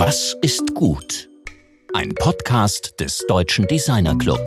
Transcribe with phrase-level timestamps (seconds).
[0.00, 1.28] Was ist gut?
[1.92, 4.38] Ein Podcast des Deutschen Designer Club.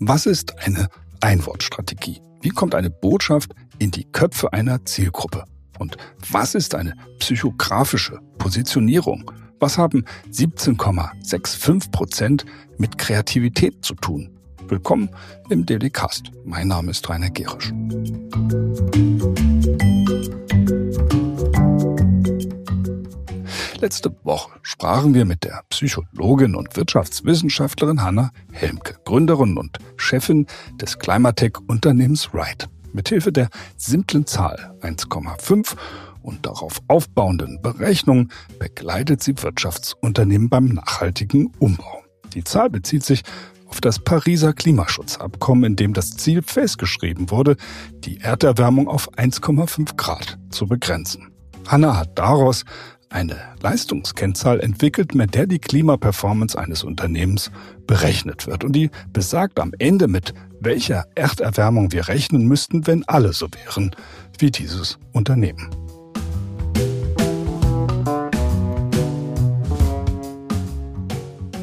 [0.00, 0.88] Was ist eine
[1.22, 2.20] Einwortstrategie?
[2.42, 5.44] Wie kommt eine Botschaft in die Köpfe einer Zielgruppe?
[5.78, 5.96] Und
[6.30, 9.30] was ist eine psychografische Positionierung?
[9.60, 12.44] Was haben 17,65 Prozent
[12.76, 14.38] mit Kreativität zu tun?
[14.68, 15.08] Willkommen
[15.48, 16.32] im Daily Cast.
[16.44, 17.72] Mein Name ist Rainer Gerisch.
[23.78, 30.46] Letzte Woche sprachen wir mit der Psychologin und Wirtschaftswissenschaftlerin Hanna Helmke, Gründerin und Chefin
[30.80, 32.66] des Climatech-Unternehmens Ride.
[32.94, 35.76] Mithilfe der simplen Zahl 1,5
[36.22, 42.02] und darauf aufbauenden Berechnungen begleitet sie Wirtschaftsunternehmen beim nachhaltigen Umbau.
[42.32, 43.24] Die Zahl bezieht sich
[43.66, 47.56] auf das Pariser Klimaschutzabkommen, in dem das Ziel festgeschrieben wurde,
[47.92, 51.30] die Erderwärmung auf 1,5 Grad zu begrenzen.
[51.68, 52.64] Hanna hat daraus
[53.08, 57.50] eine Leistungskennzahl entwickelt, mit der die Klimaperformance eines Unternehmens
[57.86, 58.64] berechnet wird.
[58.64, 63.94] Und die besagt am Ende, mit welcher Erderwärmung wir rechnen müssten, wenn alle so wären
[64.38, 65.70] wie dieses Unternehmen.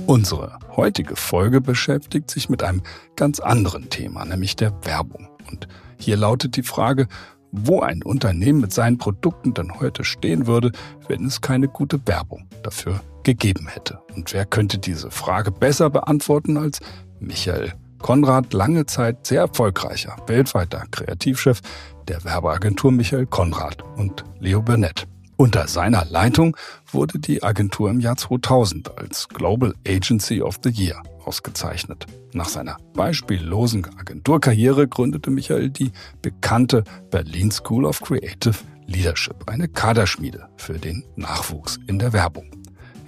[0.06, 2.82] Unsere heutige Folge beschäftigt sich mit einem
[3.16, 5.30] ganz anderen Thema, nämlich der Werbung.
[5.50, 7.08] Und hier lautet die Frage,
[7.54, 10.72] wo ein Unternehmen mit seinen Produkten denn heute stehen würde,
[11.08, 14.00] wenn es keine gute Werbung dafür gegeben hätte.
[14.16, 16.80] Und wer könnte diese Frage besser beantworten als
[17.20, 21.62] Michael Konrad, lange Zeit sehr erfolgreicher weltweiter Kreativchef
[22.08, 25.08] der Werbeagentur Michael Konrad und Leo Burnett.
[25.38, 26.58] Unter seiner Leitung
[26.92, 32.06] wurde die Agentur im Jahr 2000 als Global Agency of the Year ausgezeichnet.
[32.34, 38.56] Nach seiner beispiellosen Agenturkarriere gründete Michael die bekannte Berlin School of Creative
[38.88, 42.52] Leadership, eine Kaderschmiede für den Nachwuchs in der Werbung.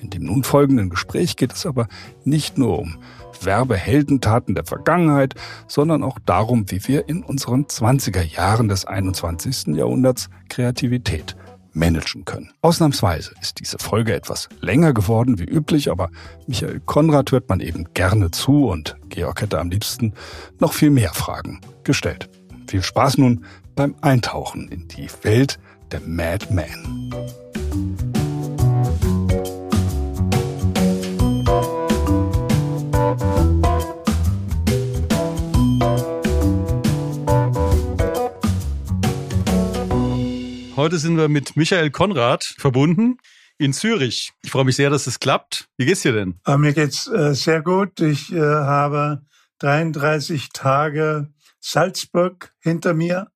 [0.02, 1.88] In dem nun folgenden Gespräch geht es aber
[2.23, 2.98] nicht nur um
[3.42, 5.36] Werbeheldentaten der Vergangenheit,
[5.67, 9.76] sondern auch darum, wie wir in unseren 20er Jahren des 21.
[9.76, 11.36] Jahrhunderts Kreativität
[11.75, 12.52] managen können.
[12.61, 16.09] Ausnahmsweise ist diese Folge etwas länger geworden wie üblich, aber
[16.47, 20.14] Michael Konrad hört man eben gerne zu und Georg hätte am liebsten
[20.59, 22.30] noch viel mehr Fragen gestellt.
[22.67, 25.59] Viel Spaß nun beim Eintauchen in die Welt
[25.91, 27.14] der Madman.
[40.75, 43.17] Heute sind wir mit Michael Konrad verbunden
[43.58, 44.33] in Zürich.
[44.43, 45.69] Ich freue mich sehr, dass es klappt.
[45.77, 46.41] Wie geht's dir denn?
[46.45, 48.02] Äh, mir geht's äh, sehr gut.
[48.02, 49.21] Ich äh, habe
[49.59, 51.30] 33 Tage
[51.61, 53.31] Salzburg hinter mir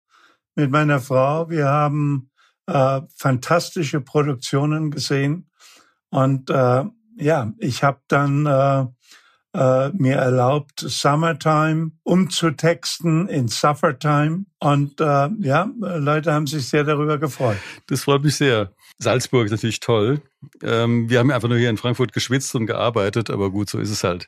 [0.55, 1.49] mit meiner Frau.
[1.49, 2.29] Wir haben
[2.67, 5.49] äh, fantastische Produktionen gesehen
[6.09, 8.93] und ja, ich habe dann
[9.53, 14.45] äh, mir erlaubt, Summertime umzutexten in Suffertime.
[14.59, 17.57] Und äh, ja, Leute haben sich sehr darüber gefreut.
[17.87, 18.71] Das freut mich sehr.
[18.99, 20.21] Salzburg ist natürlich toll.
[20.61, 23.89] Ähm, wir haben einfach nur hier in Frankfurt geschwitzt und gearbeitet, aber gut, so ist
[23.89, 24.27] es halt.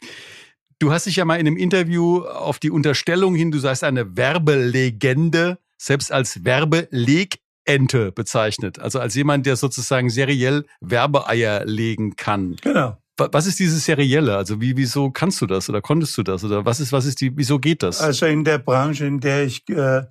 [0.79, 4.17] Du hast dich ja mal in einem Interview auf die Unterstellung hin, du seist eine
[4.17, 8.79] Werbelegende, selbst als Werbelegente bezeichnet.
[8.79, 12.55] Also als jemand, der sozusagen seriell Werbeeier legen kann.
[12.61, 12.97] Genau.
[13.31, 14.35] Was ist dieses Serielle?
[14.37, 16.43] Also wie, wieso kannst du das oder konntest du das?
[16.43, 18.01] Oder was ist, was ist die, wieso geht das?
[18.01, 20.03] Also in der Branche, in der ich äh,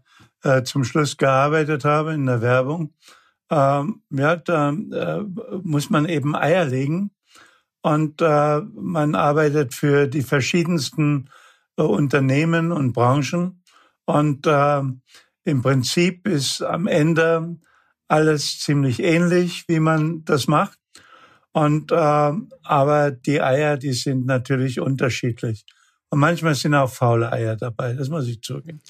[0.42, 2.94] äh, zum Schluss gearbeitet habe, in der Werbung,
[3.50, 5.22] ähm, ja, da äh,
[5.62, 7.10] muss man eben Eier legen.
[7.82, 11.30] Und äh, man arbeitet für die verschiedensten
[11.76, 13.62] äh, Unternehmen und Branchen.
[14.04, 14.82] Und äh,
[15.44, 17.56] im Prinzip ist am Ende
[18.08, 20.79] alles ziemlich ähnlich, wie man das macht.
[21.52, 25.64] Und äh, aber die Eier, die sind natürlich unterschiedlich.
[26.10, 28.80] Und manchmal sind auch faule Eier dabei, das muss ich zugeben.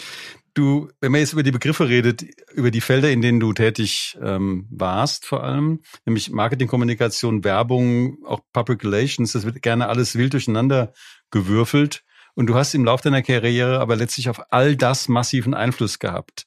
[0.54, 4.19] Du, wenn man jetzt über die Begriffe redet, über die Felder, in denen du tätig
[4.20, 10.17] ähm, warst, vor allem, nämlich Marketing, Kommunikation, Werbung, auch Public Relations, das wird gerne alles
[10.17, 10.93] wild durcheinander
[11.31, 12.02] gewürfelt.
[12.35, 16.46] Und du hast im Laufe deiner Karriere aber letztlich auf all das massiven Einfluss gehabt.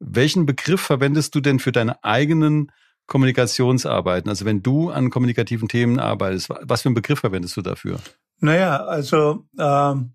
[0.00, 2.72] Welchen Begriff verwendest du denn für deine eigenen
[3.06, 4.28] Kommunikationsarbeiten?
[4.28, 8.00] Also wenn du an kommunikativen Themen arbeitest, was für einen Begriff verwendest du dafür?
[8.40, 10.14] Naja, also ähm,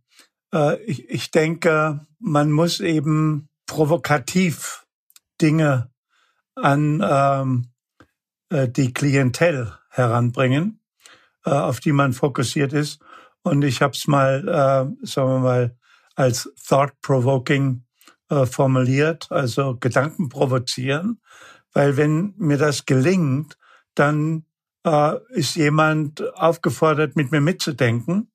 [0.53, 4.85] äh, ich, ich denke, man muss eben provokativ
[5.41, 5.91] Dinge
[6.55, 7.67] an ähm,
[8.49, 10.81] äh, die Klientel heranbringen,
[11.45, 12.99] äh, auf die man fokussiert ist.
[13.43, 15.77] Und ich habe es mal, äh, sagen wir mal,
[16.15, 17.85] als thought-provoking
[18.29, 21.21] äh, formuliert, also Gedanken provozieren.
[21.73, 23.57] Weil wenn mir das gelingt,
[23.95, 24.45] dann
[24.85, 28.31] äh, ist jemand aufgefordert, mit mir mitzudenken.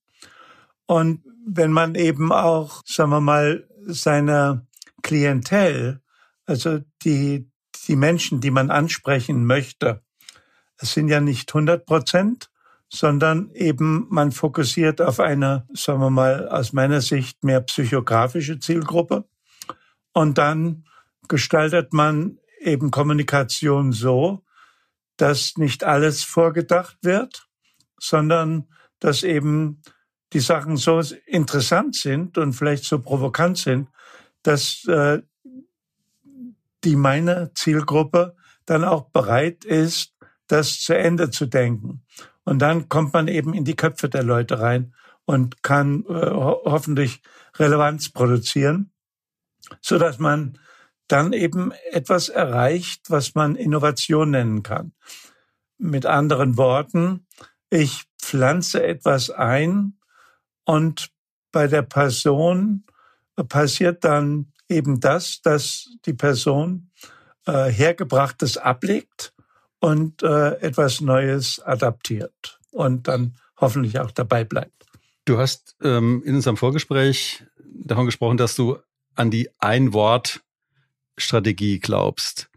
[0.86, 4.66] Und wenn man eben auch, sagen wir mal, seine
[5.02, 6.00] Klientel,
[6.46, 7.50] also die,
[7.86, 10.02] die Menschen, die man ansprechen möchte,
[10.78, 12.50] es sind ja nicht 100 Prozent,
[12.88, 19.24] sondern eben man fokussiert auf eine, sagen wir mal, aus meiner Sicht mehr psychografische Zielgruppe.
[20.12, 20.84] Und dann
[21.28, 24.44] gestaltet man eben Kommunikation so,
[25.16, 27.46] dass nicht alles vorgedacht wird,
[27.98, 28.68] sondern
[28.98, 29.82] dass eben
[30.32, 33.88] die Sachen so interessant sind und vielleicht so provokant sind,
[34.42, 35.22] dass äh,
[36.82, 40.14] die meine Zielgruppe dann auch bereit ist,
[40.48, 42.02] das zu Ende zu denken.
[42.44, 44.94] Und dann kommt man eben in die Köpfe der Leute rein
[45.24, 47.22] und kann äh, ho hoffentlich
[47.56, 48.90] Relevanz produzieren,
[49.80, 50.58] so dass man
[51.08, 54.92] dann eben etwas erreicht, was man Innovation nennen kann.
[55.78, 57.26] Mit anderen Worten,
[57.70, 59.98] ich pflanze etwas ein
[60.64, 61.10] und
[61.52, 62.84] bei der Person
[63.48, 66.90] passiert dann eben das, dass die Person
[67.46, 69.34] äh, Hergebrachtes ablegt
[69.80, 74.86] und äh, etwas Neues adaptiert und dann hoffentlich auch dabei bleibt.
[75.26, 78.78] Du hast ähm, in unserem Vorgespräch davon gesprochen, dass du
[79.14, 79.50] an die
[81.14, 82.48] Ein-Wort-Strategie glaubst.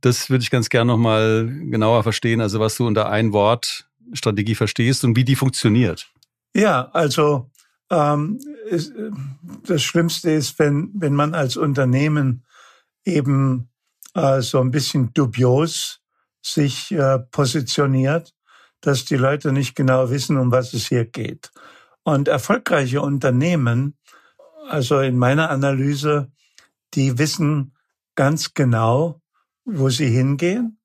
[0.00, 5.16] Das würde ich ganz gerne nochmal genauer verstehen, also was du unter Ein-Wort-Strategie verstehst und
[5.16, 6.10] wie die funktioniert.
[6.54, 7.50] Ja, also
[7.90, 8.92] ähm, ist,
[9.66, 12.44] das Schlimmste ist, wenn, wenn man als Unternehmen
[13.04, 13.68] eben
[14.14, 16.00] äh, so ein bisschen dubios
[16.42, 18.34] sich äh, positioniert,
[18.80, 21.52] dass die Leute nicht genau wissen, um was es hier geht.
[22.02, 23.96] Und erfolgreiche Unternehmen,
[24.68, 26.32] also in meiner Analyse,
[26.94, 27.72] die wissen
[28.22, 29.20] ganz genau,
[29.64, 30.78] wo sie hingehen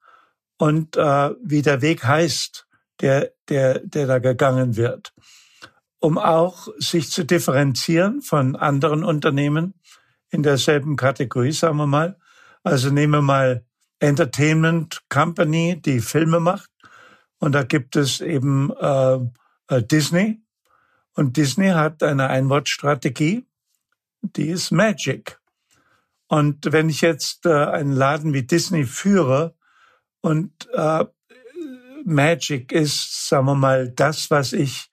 [0.57, 2.67] und äh, wie der Weg heißt,
[3.01, 5.13] der, der, der da gegangen wird
[5.99, 9.73] um auch sich zu differenzieren von anderen Unternehmen
[10.29, 12.17] in derselben Kategorie, sagen wir mal.
[12.63, 13.65] Also nehmen wir mal
[13.99, 16.69] Entertainment Company, die Filme macht.
[17.39, 19.19] Und da gibt es eben äh,
[19.69, 20.41] äh, Disney.
[21.13, 23.47] Und Disney hat eine Einwortstrategie,
[24.21, 25.36] die ist Magic.
[26.27, 29.55] Und wenn ich jetzt äh, einen Laden wie Disney führe
[30.21, 31.05] und äh,
[32.05, 34.89] Magic ist, sagen wir mal, das, was ich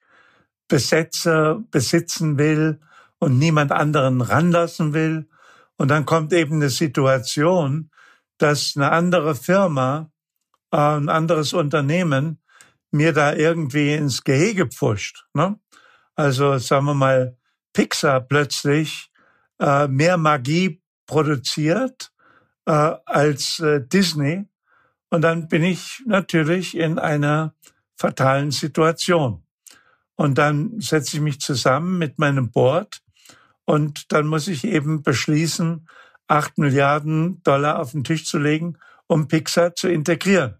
[0.67, 2.79] besetze, besitzen will
[3.19, 5.29] und niemand anderen ranlassen will.
[5.77, 7.91] Und dann kommt eben eine Situation,
[8.37, 10.11] dass eine andere Firma,
[10.71, 12.41] äh, ein anderes Unternehmen
[12.91, 15.25] mir da irgendwie ins Gehege pfuscht.
[15.33, 15.59] Ne?
[16.15, 17.37] Also sagen wir mal,
[17.73, 19.11] Pixar plötzlich
[19.59, 22.11] äh, mehr Magie produziert
[22.65, 22.71] äh,
[23.05, 24.45] als äh, Disney.
[25.09, 27.53] Und dann bin ich natürlich in einer
[27.95, 29.43] fatalen Situation.
[30.15, 33.01] Und dann setze ich mich zusammen mit meinem Board
[33.65, 35.87] und dann muss ich eben beschließen,
[36.27, 40.55] acht Milliarden Dollar auf den Tisch zu legen, um Pixar zu integrieren.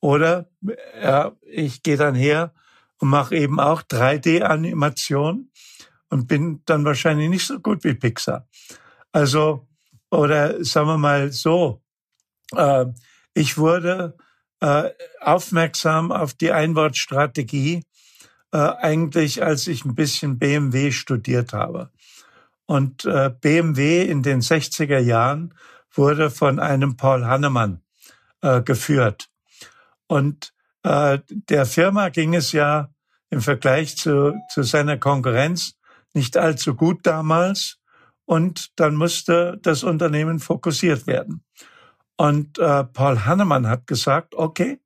[0.00, 0.48] Oder
[1.02, 2.54] ja, ich gehe dann her
[2.98, 5.50] und mache eben auch 3D-Animation
[6.08, 8.46] und bin dann wahrscheinlich nicht so gut wie Pixar.
[9.12, 9.66] Also,
[10.10, 11.82] oder sagen wir mal so,
[12.56, 12.86] äh,
[13.34, 14.16] ich wurde
[14.60, 14.90] äh,
[15.20, 17.84] aufmerksam auf die Einwortstrategie
[18.52, 21.90] äh, eigentlich, als ich ein bisschen BMW studiert habe.
[22.66, 25.54] Und äh, BMW in den 60er Jahren
[25.92, 27.82] wurde von einem Paul Hannemann
[28.42, 29.28] äh, geführt.
[30.06, 30.52] Und
[30.82, 32.90] äh, der Firma ging es ja
[33.30, 35.74] im Vergleich zu, zu seiner Konkurrenz
[36.14, 37.79] nicht allzu gut damals.
[38.30, 41.42] Und dann musste das Unternehmen fokussiert werden.
[42.16, 44.78] Und äh, Paul Hannemann hat gesagt, okay,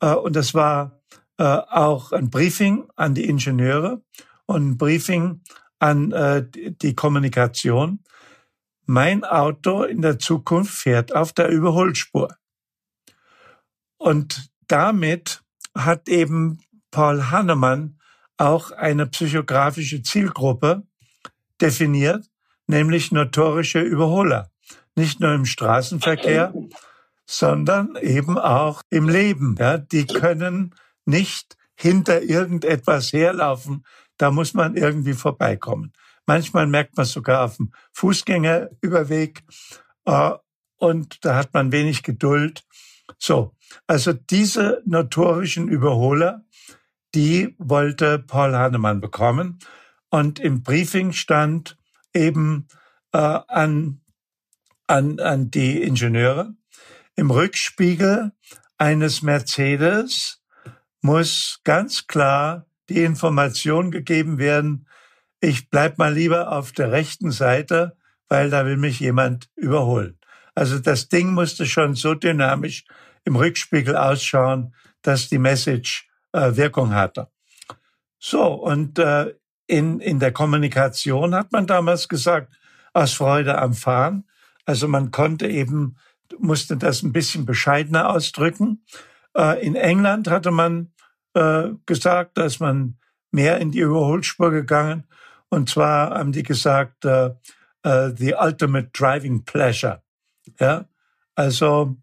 [0.00, 1.00] äh, und das war
[1.38, 4.02] äh, auch ein Briefing an die Ingenieure
[4.46, 5.42] und ein Briefing
[5.78, 8.02] an äh, die Kommunikation.
[8.86, 12.36] Mein Auto in der Zukunft fährt auf der Überholspur.
[13.98, 15.44] Und damit
[15.76, 16.58] hat eben
[16.90, 18.00] Paul Hannemann
[18.36, 20.82] auch eine psychografische Zielgruppe
[21.60, 22.28] definiert,
[22.66, 24.50] nämlich notorische Überholer.
[24.96, 26.54] Nicht nur im Straßenverkehr,
[27.26, 29.56] sondern eben auch im Leben.
[29.58, 33.84] Ja, die können nicht hinter irgendetwas herlaufen.
[34.16, 35.92] Da muss man irgendwie vorbeikommen.
[36.26, 39.42] Manchmal merkt man sogar auf dem Fußgängerüberweg
[40.06, 40.30] äh,
[40.76, 42.64] und da hat man wenig Geduld.
[43.18, 43.54] So,
[43.86, 46.44] also diese notorischen Überholer,
[47.14, 49.58] die wollte Paul Hahnemann bekommen.
[50.10, 51.76] Und im Briefing stand
[52.14, 52.68] eben
[53.12, 54.00] äh, an,
[54.86, 56.54] an, an die Ingenieure,
[57.16, 58.32] im Rückspiegel
[58.78, 60.42] eines Mercedes
[61.00, 64.88] muss ganz klar die Information gegeben werden,
[65.40, 67.96] ich bleib mal lieber auf der rechten Seite,
[68.28, 70.18] weil da will mich jemand überholen.
[70.54, 72.84] Also das Ding musste schon so dynamisch
[73.24, 77.28] im Rückspiegel ausschauen, dass die Message äh, Wirkung hatte.
[78.18, 79.34] So, und äh,
[79.66, 82.54] in, in der Kommunikation hat man damals gesagt,
[82.92, 84.24] aus Freude am Fahren.
[84.64, 85.96] Also man konnte eben,
[86.38, 88.84] musste das ein bisschen bescheidener ausdrücken.
[89.36, 90.92] Äh, in England hatte man
[91.34, 92.98] äh, gesagt, dass man
[93.30, 95.04] mehr in die Überholspur gegangen.
[95.48, 97.30] Und zwar haben die gesagt, äh,
[97.86, 100.02] uh, the ultimate driving pleasure.
[100.58, 100.86] Ja,
[101.34, 101.96] also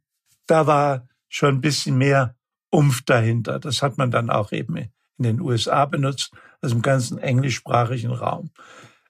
[0.47, 2.35] da war schon ein bisschen mehr
[2.69, 3.59] Umf dahinter.
[3.59, 8.51] Das hat man dann auch eben in den USA benutzt, also im ganzen englischsprachigen Raum.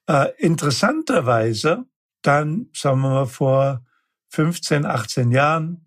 [0.07, 1.85] Äh, interessanterweise,
[2.21, 3.85] dann, sagen wir mal, vor
[4.29, 5.85] 15, 18 Jahren,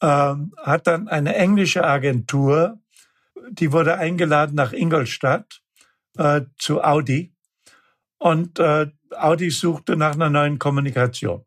[0.00, 2.78] äh, hat dann eine englische Agentur,
[3.50, 5.62] die wurde eingeladen nach Ingolstadt
[6.16, 7.34] äh, zu Audi.
[8.18, 11.44] Und äh, Audi suchte nach einer neuen Kommunikation.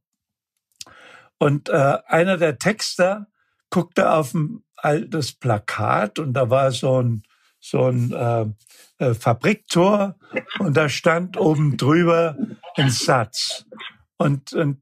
[1.38, 3.28] Und äh, einer der Texter
[3.70, 7.24] guckte auf ein altes Plakat und da war so ein,
[7.64, 8.46] so ein äh,
[8.98, 10.16] äh, Fabriktor
[10.60, 12.38] und da stand oben drüber
[12.76, 13.66] ein Satz.
[14.18, 14.82] Und, und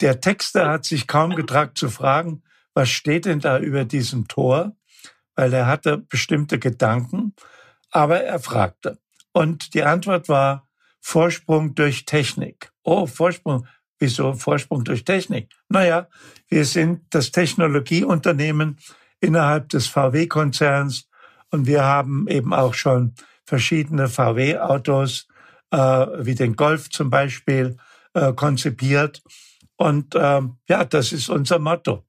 [0.00, 2.42] der Texter hat sich kaum getragen zu fragen,
[2.74, 4.76] was steht denn da über diesem Tor?
[5.36, 7.34] Weil er hatte bestimmte Gedanken,
[7.92, 8.98] aber er fragte.
[9.32, 10.68] Und die Antwort war
[11.00, 12.72] Vorsprung durch Technik.
[12.82, 13.66] Oh, Vorsprung.
[14.00, 15.50] Wieso Vorsprung durch Technik?
[15.68, 16.08] Naja,
[16.48, 18.78] wir sind das Technologieunternehmen
[19.20, 21.09] innerhalb des VW-Konzerns
[21.50, 23.14] und wir haben eben auch schon
[23.44, 25.26] verschiedene VW-Autos,
[25.70, 27.76] äh, wie den Golf zum Beispiel,
[28.14, 29.22] äh, konzipiert.
[29.76, 32.04] Und äh, ja, das ist unser Motto.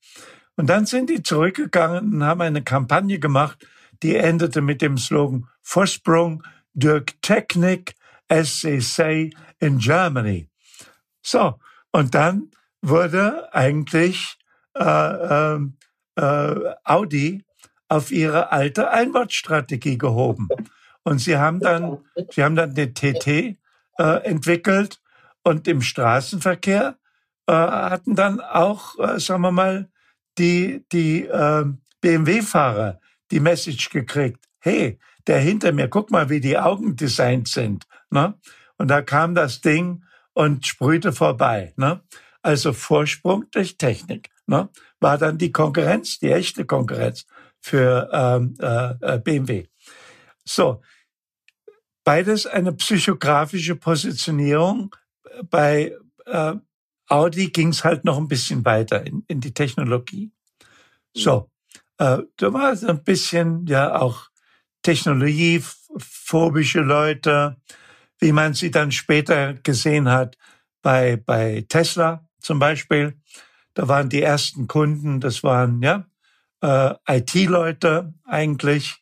[0.56, 3.66] Und dann sind die zurückgegangen und haben eine Kampagne gemacht,
[4.04, 6.44] die endete mit dem Slogan Vorsprung
[6.74, 7.96] durch Technik,
[8.30, 10.50] as they say in Germany.
[11.22, 11.60] So,
[11.92, 14.38] und dann wurde eigentlich
[14.76, 15.60] äh, äh,
[16.16, 17.44] äh, Audi
[17.92, 20.48] auf ihre alte Einwortstrategie gehoben.
[21.04, 21.98] Und sie haben dann,
[22.30, 23.58] sie haben dann den TT äh,
[23.98, 25.02] entwickelt
[25.44, 26.96] und im Straßenverkehr
[27.48, 29.90] äh, hatten dann auch, äh, sagen wir mal,
[30.38, 31.66] die, die äh,
[32.00, 34.40] BMW-Fahrer die Message gekriegt.
[34.60, 37.86] Hey, der hinter mir, guck mal, wie die Augen designt sind.
[38.10, 38.36] Ne?
[38.78, 41.74] Und da kam das Ding und sprühte vorbei.
[41.76, 42.00] Ne?
[42.42, 44.30] Also Vorsprung durch Technik.
[44.46, 44.70] Ne?
[45.02, 47.26] War dann die Konkurrenz, die echte Konkurrenz
[47.62, 49.68] für ähm, äh, BMW.
[50.44, 50.82] So,
[52.04, 54.96] beides eine psychografische Positionierung.
[55.50, 56.54] Bei äh,
[57.08, 60.32] Audi ging es halt noch ein bisschen weiter in, in die Technologie.
[61.14, 61.50] So,
[61.98, 64.30] äh, da war es ein bisschen ja auch
[64.82, 67.58] technologiephobische Leute,
[68.20, 70.38] wie man sie dann später gesehen hat
[70.82, 73.20] bei, bei Tesla zum Beispiel.
[73.74, 76.06] Da waren die ersten Kunden, das waren ja
[76.62, 78.98] äh, IT-Leute eigentlich,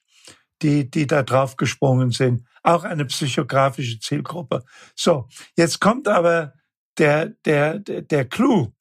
[0.61, 2.45] die, die da drauf gesprungen sind.
[2.63, 4.63] Auch eine psychografische Zielgruppe.
[4.95, 6.53] So, jetzt kommt aber
[6.97, 8.73] der, der, der Clou.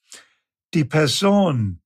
[0.75, 1.81] Die Person,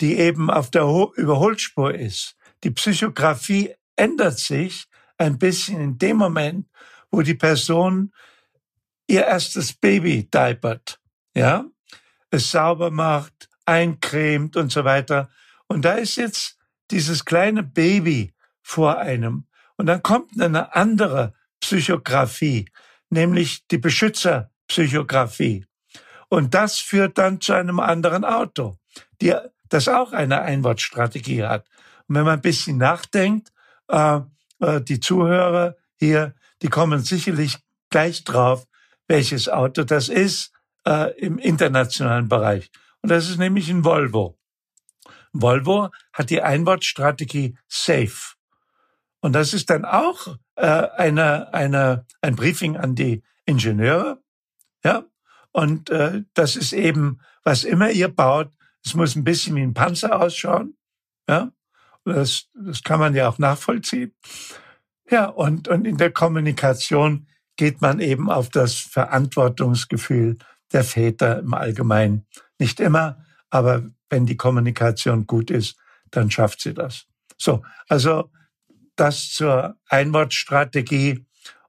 [0.00, 0.82] die eben auf der
[1.16, 4.86] Überholspur ist, die Psychografie ändert sich
[5.18, 6.66] ein bisschen in dem Moment,
[7.10, 8.12] wo die Person
[9.06, 11.00] ihr erstes Baby diapert,
[11.34, 11.64] ja,
[12.30, 15.28] es sauber macht, eincremt und so weiter.
[15.70, 16.56] Und da ist jetzt
[16.90, 19.46] dieses kleine Baby vor einem.
[19.76, 22.68] Und dann kommt eine andere Psychografie,
[23.08, 25.64] nämlich die Beschützerpsychografie.
[26.28, 28.78] Und das führt dann zu einem anderen Auto,
[29.22, 29.32] die,
[29.68, 31.68] das auch eine Einwortstrategie hat.
[32.08, 33.52] Und wenn man ein bisschen nachdenkt,
[33.86, 34.22] äh,
[34.58, 37.58] äh, die Zuhörer hier, die kommen sicherlich
[37.90, 38.66] gleich drauf,
[39.06, 40.50] welches Auto das ist
[40.84, 42.72] äh, im internationalen Bereich.
[43.02, 44.39] Und das ist nämlich ein Volvo.
[45.32, 48.34] Volvo hat die Einwortstrategie Safe.
[49.20, 54.22] Und das ist dann auch äh, eine, eine, ein Briefing an die Ingenieure.
[54.84, 55.04] Ja,
[55.52, 58.50] und äh, das ist eben, was immer ihr baut,
[58.84, 60.76] es muss ein bisschen wie ein Panzer ausschauen.
[61.28, 61.52] Ja,
[62.04, 64.14] das, das kann man ja auch nachvollziehen.
[65.10, 70.38] Ja, und, und in der Kommunikation geht man eben auf das Verantwortungsgefühl
[70.72, 72.26] der Väter im Allgemeinen.
[72.58, 75.76] Nicht immer, aber wenn die Kommunikation gut ist,
[76.10, 77.06] dann schafft sie das.
[77.38, 78.30] So, also
[78.96, 81.24] das zur Einwortstrategie.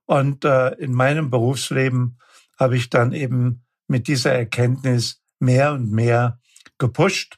[0.06, 2.18] Und äh, in meinem Berufsleben
[2.60, 6.40] habe ich dann eben mit dieser Erkenntnis mehr und mehr
[6.78, 7.38] gepusht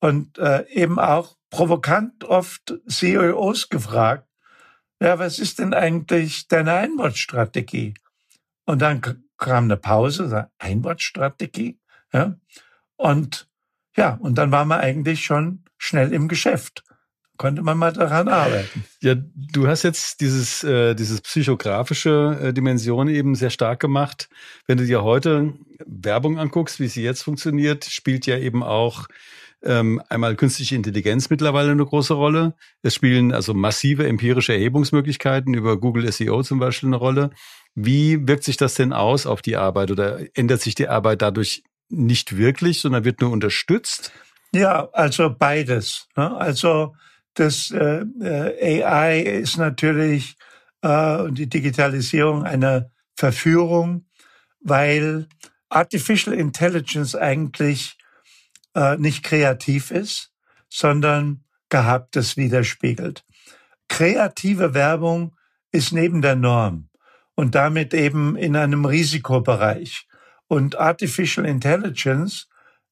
[0.00, 4.28] und äh, eben auch provokant oft CEOs gefragt,
[5.00, 7.94] ja, was ist denn eigentlich deine Einwortstrategie?
[8.66, 9.00] Und dann
[9.38, 11.80] kam eine Pause, Einwortstrategie,
[12.12, 12.36] ja.
[12.96, 13.49] Und
[14.00, 16.84] ja, und dann war man eigentlich schon schnell im Geschäft.
[17.36, 18.84] Konnte man mal daran arbeiten.
[19.02, 24.30] Ja, du hast jetzt dieses, äh, dieses psychografische äh, Dimension eben sehr stark gemacht.
[24.66, 25.52] Wenn du dir heute
[25.86, 29.06] Werbung anguckst, wie sie jetzt funktioniert, spielt ja eben auch
[29.62, 32.54] ähm, einmal künstliche Intelligenz mittlerweile eine große Rolle.
[32.82, 37.30] Es spielen also massive empirische Erhebungsmöglichkeiten über Google SEO zum Beispiel eine Rolle.
[37.74, 41.62] Wie wirkt sich das denn aus auf die Arbeit oder ändert sich die Arbeit dadurch
[41.90, 44.12] nicht wirklich, sondern wird nur unterstützt?
[44.52, 46.08] Ja, also beides.
[46.16, 46.36] Ne?
[46.36, 46.94] Also
[47.34, 50.36] das äh, äh AI ist natürlich
[50.82, 54.06] äh, die Digitalisierung eine Verführung,
[54.60, 55.28] weil
[55.68, 57.96] Artificial Intelligence eigentlich
[58.74, 60.32] äh, nicht kreativ ist,
[60.68, 63.24] sondern Gehabtes widerspiegelt.
[63.88, 65.36] Kreative Werbung
[65.72, 66.88] ist neben der Norm
[67.34, 70.06] und damit eben in einem Risikobereich.
[70.50, 72.48] Und Artificial Intelligence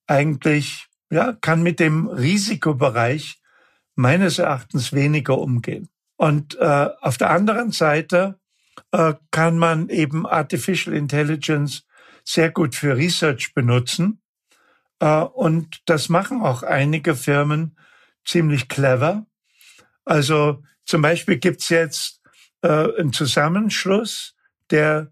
[0.06, 3.42] eigentlich, ja, kann mit dem Risikobereich
[3.96, 5.88] meines Erachtens weniger umgehen.
[6.16, 8.38] Und äh, auf der anderen Seite
[8.92, 11.84] äh, kann man eben Artificial Intelligence
[12.22, 14.22] sehr gut für Research benutzen.
[15.00, 17.76] Äh, und das machen auch einige Firmen
[18.24, 19.26] ziemlich clever.
[20.04, 22.20] Also zum Beispiel gibt's jetzt
[22.62, 24.36] äh, einen Zusammenschluss
[24.70, 25.10] der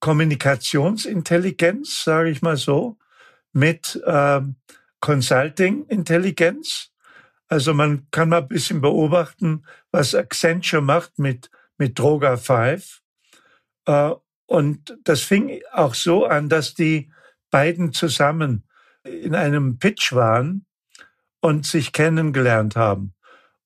[0.00, 2.98] Kommunikationsintelligenz, sage ich mal so,
[3.52, 4.40] mit äh,
[5.00, 6.90] Consulting-Intelligenz.
[7.48, 13.02] Also man kann mal ein bisschen beobachten, was Accenture macht mit, mit Droga 5.
[13.86, 14.12] Äh,
[14.46, 17.12] und das fing auch so an, dass die
[17.50, 18.64] beiden zusammen
[19.04, 20.66] in einem Pitch waren
[21.40, 23.14] und sich kennengelernt haben.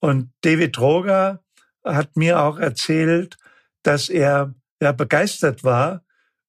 [0.00, 1.42] Und David Droga
[1.84, 3.36] hat mir auch erzählt,
[3.82, 4.54] dass er
[4.84, 6.04] ja begeistert war,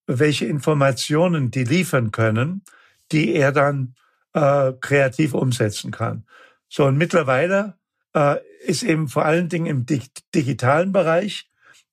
[0.07, 2.63] welche Informationen die liefern können,
[3.11, 3.95] die er dann
[4.33, 6.25] äh, kreativ umsetzen kann.
[6.69, 7.77] So und mittlerweile
[8.13, 11.49] äh, ist eben vor allen Dingen im dig digitalen Bereich,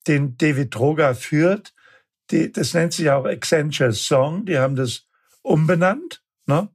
[0.07, 1.73] den David Droga führt,
[2.31, 5.07] die, das nennt sich auch Accenture Song, die haben das
[5.41, 6.23] umbenannt.
[6.45, 6.69] Ne?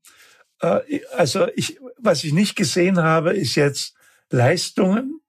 [0.60, 3.94] Äh, also ich, was ich nicht gesehen habe, ist jetzt
[4.30, 5.20] Leistungen,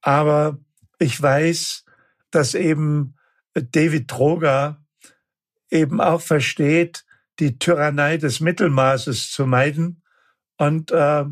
[0.00, 0.58] aber
[0.98, 1.84] ich weiß,
[2.30, 3.16] dass eben
[3.54, 4.84] David Droga
[5.70, 7.04] eben auch versteht,
[7.38, 10.02] die Tyrannei des Mittelmaßes zu meiden
[10.56, 11.24] und äh,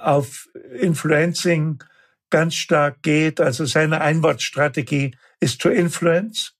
[0.00, 1.82] auf Influencing
[2.28, 3.40] ganz stark geht.
[3.40, 6.52] Also seine Einwortstrategie ist to influence,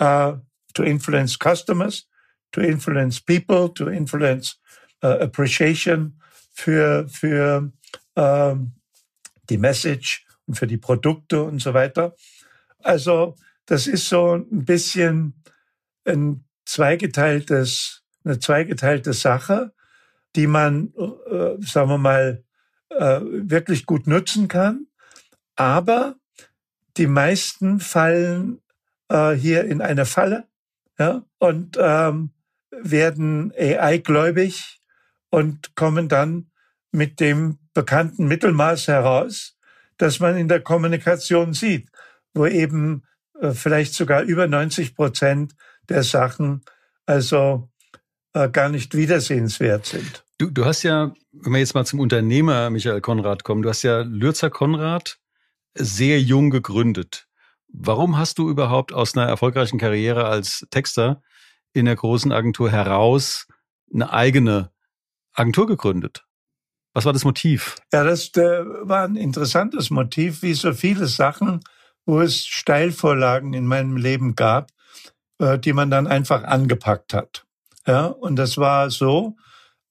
[0.00, 0.34] uh,
[0.74, 2.08] to influence customers,
[2.52, 4.58] to influence people, to influence
[5.02, 6.20] uh, appreciation
[6.52, 7.72] für, für
[8.16, 8.56] uh,
[9.50, 12.16] die Message und für die Produkte und so weiter.
[12.82, 13.34] Also
[13.66, 15.42] das ist so ein bisschen
[16.06, 19.72] ein zweigeteiltes, eine zweigeteilte Sache,
[20.36, 22.44] die man, äh, sagen wir mal,
[22.90, 24.86] äh, wirklich gut nutzen kann.
[25.56, 26.16] Aber
[26.96, 28.60] die meisten fallen
[29.08, 30.48] äh, hier in eine Falle
[30.98, 32.30] ja, und ähm,
[32.70, 34.80] werden AI-gläubig
[35.30, 36.50] und kommen dann
[36.90, 39.56] mit dem bekannten Mittelmaß heraus,
[39.98, 41.87] das man in der Kommunikation sieht
[42.34, 43.04] wo eben
[43.40, 45.54] äh, vielleicht sogar über 90 Prozent
[45.88, 46.62] der Sachen
[47.06, 47.70] also
[48.34, 50.24] äh, gar nicht wiedersehenswert sind.
[50.38, 53.82] Du, du hast ja, wenn wir jetzt mal zum Unternehmer Michael Konrad kommen, du hast
[53.82, 55.18] ja Lürzer Konrad
[55.74, 57.26] sehr jung gegründet.
[57.68, 61.22] Warum hast du überhaupt aus einer erfolgreichen Karriere als Texter
[61.72, 63.46] in der großen Agentur heraus
[63.92, 64.70] eine eigene
[65.32, 66.24] Agentur gegründet?
[66.94, 67.76] Was war das Motiv?
[67.92, 71.60] Ja, das äh, war ein interessantes Motiv, wie so viele Sachen
[72.08, 74.70] wo es Steilvorlagen in meinem Leben gab,
[75.40, 77.44] äh, die man dann einfach angepackt hat.
[77.86, 79.36] Ja, und das war so,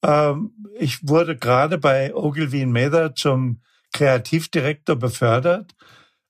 [0.01, 3.61] ähm, ich wurde gerade bei Ogilvy Mather zum
[3.93, 5.75] Kreativdirektor befördert.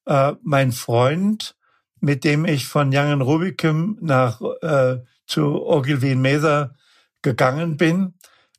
[0.05, 1.55] Äh, mein Freund,
[2.01, 6.75] mit dem ich von Young Rubicum nach äh, zu Ogilvy Mather
[7.21, 8.15] gegangen bin,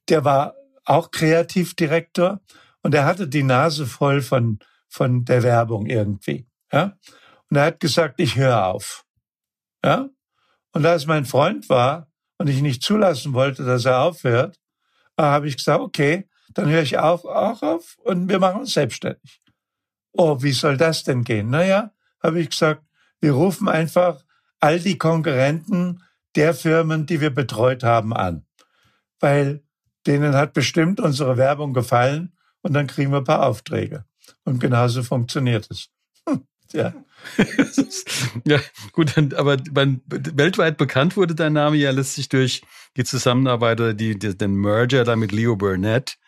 [0.09, 0.55] der war
[0.87, 2.41] auch Kreativdirektor
[2.83, 6.48] und er hatte die Nase voll von, von der Werbung irgendwie.
[6.73, 6.97] Ja?
[7.51, 9.05] Und er hat gesagt, ich höre auf.
[9.85, 10.09] Ja?
[10.73, 14.59] Und da es mein Freund war und ich nicht zulassen wollte, dass er aufhört,
[15.17, 18.73] äh, habe ich gesagt, okay, dann höre ich auch, auch auf und wir machen uns
[18.73, 19.41] selbstständig.
[20.13, 21.51] Oh, wie soll das denn gehen?
[21.51, 22.83] Naja, habe ich gesagt,
[23.21, 24.25] wir rufen einfach
[24.61, 26.03] all die Konkurrenten
[26.35, 28.47] der Firmen, die wir betreut haben, an.
[29.21, 29.63] Weil
[30.07, 34.05] denen hat bestimmt unsere Werbung gefallen und dann kriegen wir ein paar Aufträge.
[34.45, 35.91] Und genauso funktioniert es.
[36.73, 36.93] Ja.
[38.45, 38.59] ja,
[38.93, 42.63] gut, aber weltweit bekannt wurde dein Name ja letztlich durch
[42.97, 46.19] die Zusammenarbeit oder die, die, den Merger da mit Leo Burnett.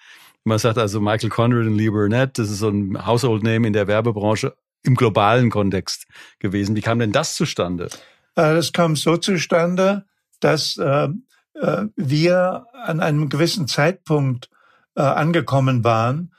[0.44, 3.72] Man sagt also Michael Conrad und Leo Burnett, das ist so ein Household Name in
[3.72, 6.06] der Werbebranche im globalen Kontext
[6.38, 6.74] gewesen.
[6.74, 7.86] Wie kam denn das zustande?
[8.34, 10.06] Äh, das kam so zustande,
[10.40, 11.08] dass äh,
[11.54, 14.48] äh, wir an einem gewissen Zeitpunkt
[14.96, 16.32] äh, angekommen waren,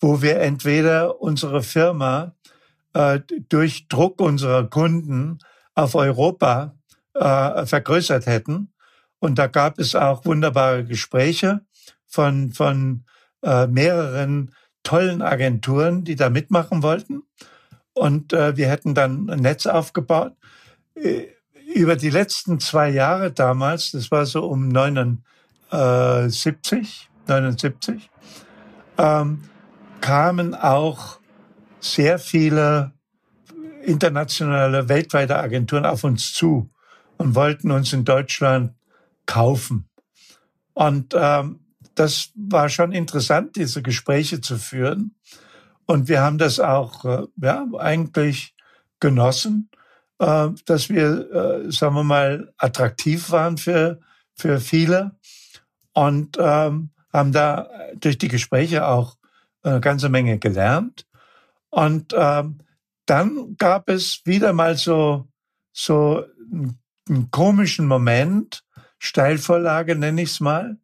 [0.00, 2.36] wo wir entweder unsere Firma
[2.98, 5.38] äh, durch Druck unserer Kunden
[5.74, 6.74] auf Europa
[7.14, 8.72] äh, vergrößert hätten.
[9.20, 11.60] Und da gab es auch wunderbare Gespräche
[12.06, 13.04] von, von
[13.42, 17.22] äh, mehreren tollen Agenturen, die da mitmachen wollten.
[17.92, 20.32] Und äh, wir hätten dann ein Netz aufgebaut.
[20.94, 21.26] Äh,
[21.74, 28.10] über die letzten zwei Jahre damals, das war so um 79, 79,
[28.96, 29.44] ähm,
[30.00, 31.17] kamen auch
[31.80, 32.92] sehr viele
[33.82, 36.70] internationale, weltweite Agenturen auf uns zu
[37.16, 38.74] und wollten uns in Deutschland
[39.26, 39.88] kaufen.
[40.74, 41.60] Und ähm,
[41.94, 45.16] das war schon interessant, diese Gespräche zu führen.
[45.86, 48.54] Und wir haben das auch äh, ja, eigentlich
[49.00, 49.70] genossen,
[50.18, 51.30] äh, dass wir,
[51.66, 54.00] äh, sagen wir mal, attraktiv waren für,
[54.34, 55.16] für viele
[55.92, 59.16] und ähm, haben da durch die Gespräche auch
[59.62, 61.07] eine ganze Menge gelernt.
[61.70, 62.60] Und ähm,
[63.06, 65.28] dann gab es wieder mal so,
[65.72, 66.24] so
[67.08, 68.64] einen komischen Moment,
[68.98, 70.78] Steilvorlage nenne ich es mal,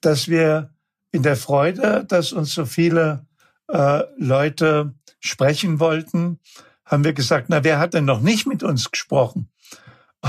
[0.00, 0.74] dass wir
[1.12, 3.26] in der Freude, dass uns so viele
[3.68, 6.40] äh, Leute sprechen wollten,
[6.84, 9.50] haben wir gesagt, na, wer hat denn noch nicht mit uns gesprochen?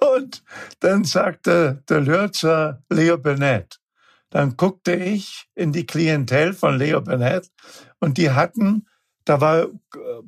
[0.00, 0.44] Und
[0.80, 3.80] dann sagte der Lürzer Leo Burnett.
[4.30, 7.50] Dann guckte ich in die Klientel von Leo Burnett
[7.98, 8.86] und die hatten,
[9.30, 9.68] da war äh,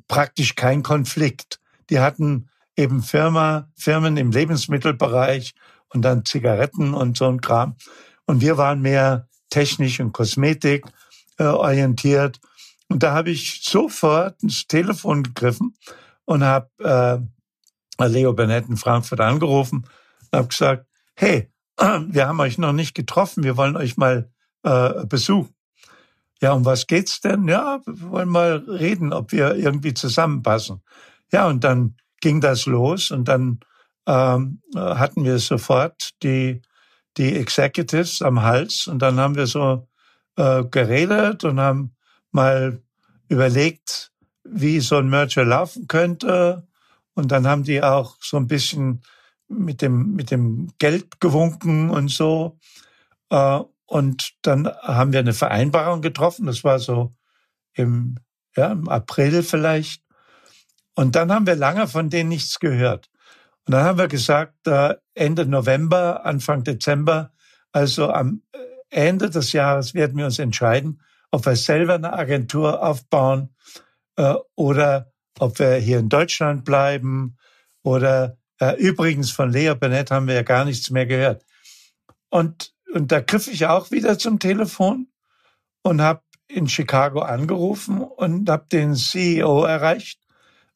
[0.07, 1.59] praktisch kein Konflikt.
[1.89, 5.53] Die hatten eben Firma, Firmen im Lebensmittelbereich
[5.89, 7.75] und dann Zigaretten und so ein Kram.
[8.25, 10.85] Und wir waren mehr technisch und Kosmetik
[11.37, 12.39] äh, orientiert.
[12.87, 15.75] Und da habe ich sofort ins Telefon gegriffen
[16.23, 16.69] und habe
[17.99, 19.85] äh, Leo Bennett in Frankfurt angerufen
[20.31, 24.31] und habe gesagt, hey, wir haben euch noch nicht getroffen, wir wollen euch mal
[24.63, 25.53] äh, besuchen.
[26.43, 27.47] Ja, um was geht's denn?
[27.47, 30.81] Ja, wir wollen mal reden, ob wir irgendwie zusammenpassen.
[31.31, 33.61] Ja, und dann ging das los und dann
[34.05, 36.61] ähm, hatten wir sofort die,
[37.15, 39.87] die Executives am Hals und dann haben wir so
[40.35, 41.95] äh, geredet und haben
[42.33, 42.83] mal
[43.29, 44.11] überlegt,
[44.43, 46.67] wie so ein Merger laufen könnte.
[47.13, 49.01] Und dann haben die auch so ein bisschen
[49.47, 52.59] mit dem, mit dem Geld gewunken und so.
[53.29, 56.45] Äh, und dann haben wir eine Vereinbarung getroffen.
[56.45, 57.13] Das war so
[57.73, 58.17] im,
[58.55, 60.03] ja, im April vielleicht.
[60.95, 63.09] Und dann haben wir lange von denen nichts gehört.
[63.65, 64.67] Und dann haben wir gesagt,
[65.13, 67.31] Ende November, Anfang Dezember,
[67.71, 72.83] also am äh, Ende des Jahres werden wir uns entscheiden, ob wir selber eine Agentur
[72.83, 73.55] aufbauen
[74.17, 77.37] äh, oder ob wir hier in Deutschland bleiben
[77.81, 81.43] oder äh, übrigens von Lea Bennett haben wir ja gar nichts mehr gehört.
[82.29, 85.07] Und, und da griff ich auch wieder zum Telefon
[85.81, 90.19] und habe in Chicago angerufen und habe den CEO erreicht,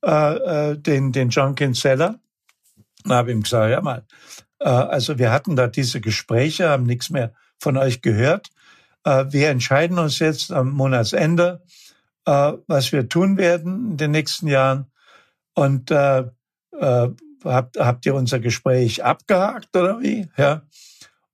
[0.04, 2.20] äh, äh, den, den John Kinsella.
[3.06, 4.06] Und habe ihm gesagt, ja mal,
[4.60, 8.50] äh, also wir hatten da diese Gespräche, haben nichts mehr von euch gehört.
[9.04, 11.62] Äh, wir entscheiden uns jetzt am Monatsende,
[12.26, 14.92] äh, was wir tun werden in den nächsten Jahren.
[15.54, 16.24] Und äh,
[17.44, 20.28] habt, habt ihr unser Gespräch abgehakt oder wie?
[20.36, 20.64] Ja.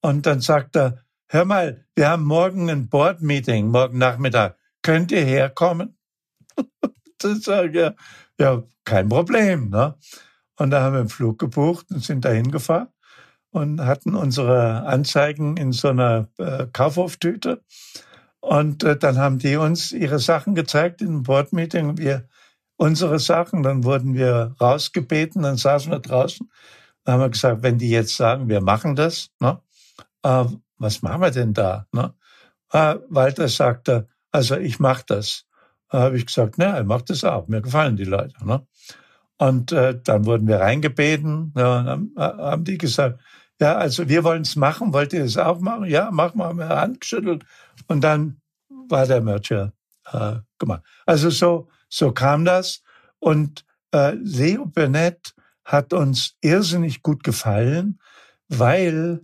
[0.03, 4.57] Und dann sagt er, hör mal, wir haben morgen ein Board-Meeting, morgen Nachmittag.
[4.81, 5.97] Könnt ihr herkommen?
[7.19, 9.69] dann sage ich, ja, kein Problem.
[9.69, 9.95] Ne?
[10.57, 12.89] Und da haben wir einen Flug gebucht und sind dahin gefahren
[13.49, 17.63] und hatten unsere Anzeigen in so einer äh, Kaufhoftüte.
[18.41, 21.97] Und äh, dann haben die uns ihre Sachen gezeigt in einem Boardmeeting.
[21.97, 22.27] Wir
[22.75, 26.51] unsere Sachen, dann wurden wir rausgebeten, dann saßen wir draußen.
[27.05, 29.61] Dann haben wir gesagt, wenn die jetzt sagen, wir machen das, ne,
[30.23, 30.45] äh,
[30.77, 31.87] was machen wir denn da?
[31.91, 32.13] Ne?
[32.71, 35.45] Äh, Walter sagte, also ich mache das.
[35.89, 37.47] Da habe ich gesagt, na, er macht das auch.
[37.47, 38.45] Mir gefallen die Leute.
[38.45, 38.65] Ne?
[39.37, 41.53] Und äh, dann wurden wir reingebeten.
[41.55, 43.19] Ja, dann äh, haben die gesagt,
[43.59, 45.85] ja, also wir wollen es machen, wollt ihr es auch machen?
[45.85, 47.45] Ja, machen wir, haben wir Hand geschüttelt
[47.87, 48.41] und dann
[48.89, 49.73] war der Merger
[50.11, 50.83] äh, gemacht.
[51.05, 52.81] Also so, so kam das
[53.19, 55.33] und äh, Leo Burnett
[55.63, 57.99] hat uns irrsinnig gut gefallen,
[58.49, 59.21] weil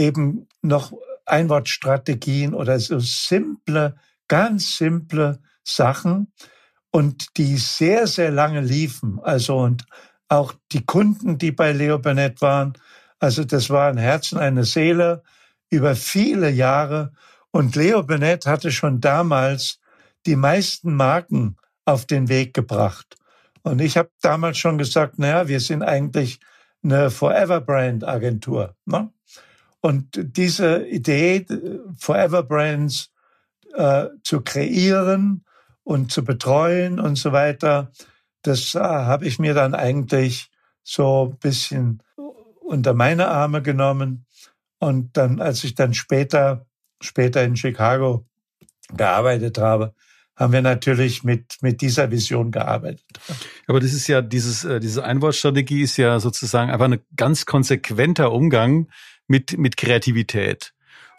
[0.00, 0.92] eben noch
[1.26, 3.94] Einwortstrategien oder so simple
[4.30, 6.32] ganz simple Sachen
[6.92, 9.18] und die sehr, sehr lange liefen.
[9.22, 9.84] Also und
[10.28, 12.74] auch die Kunden, die bei Leo Burnett waren,
[13.18, 15.24] also das war ein Herz und eine Seele
[15.68, 17.12] über viele Jahre.
[17.50, 19.80] Und Leo Burnett hatte schon damals
[20.26, 23.16] die meisten Marken auf den Weg gebracht.
[23.62, 26.38] Und ich habe damals schon gesagt, naja, wir sind eigentlich
[26.84, 28.76] eine Forever Brand Agentur.
[28.86, 29.12] Ne?
[29.80, 31.46] Und diese Idee,
[31.98, 33.10] Forever Brands
[33.74, 35.44] äh, zu kreieren
[35.84, 37.90] und zu betreuen und so weiter,
[38.42, 40.50] das äh, habe ich mir dann eigentlich
[40.82, 42.02] so ein bisschen
[42.60, 44.26] unter meine Arme genommen.
[44.78, 46.66] Und dann, als ich dann später,
[47.00, 48.26] später in Chicago
[48.94, 49.94] gearbeitet habe,
[50.36, 53.04] haben wir natürlich mit, mit dieser Vision gearbeitet.
[53.66, 58.32] Aber das ist ja, dieses, äh, diese Einwortstrategie ist ja sozusagen einfach ein ganz konsequenter
[58.32, 58.88] Umgang
[59.30, 60.74] mit, mit Kreativität.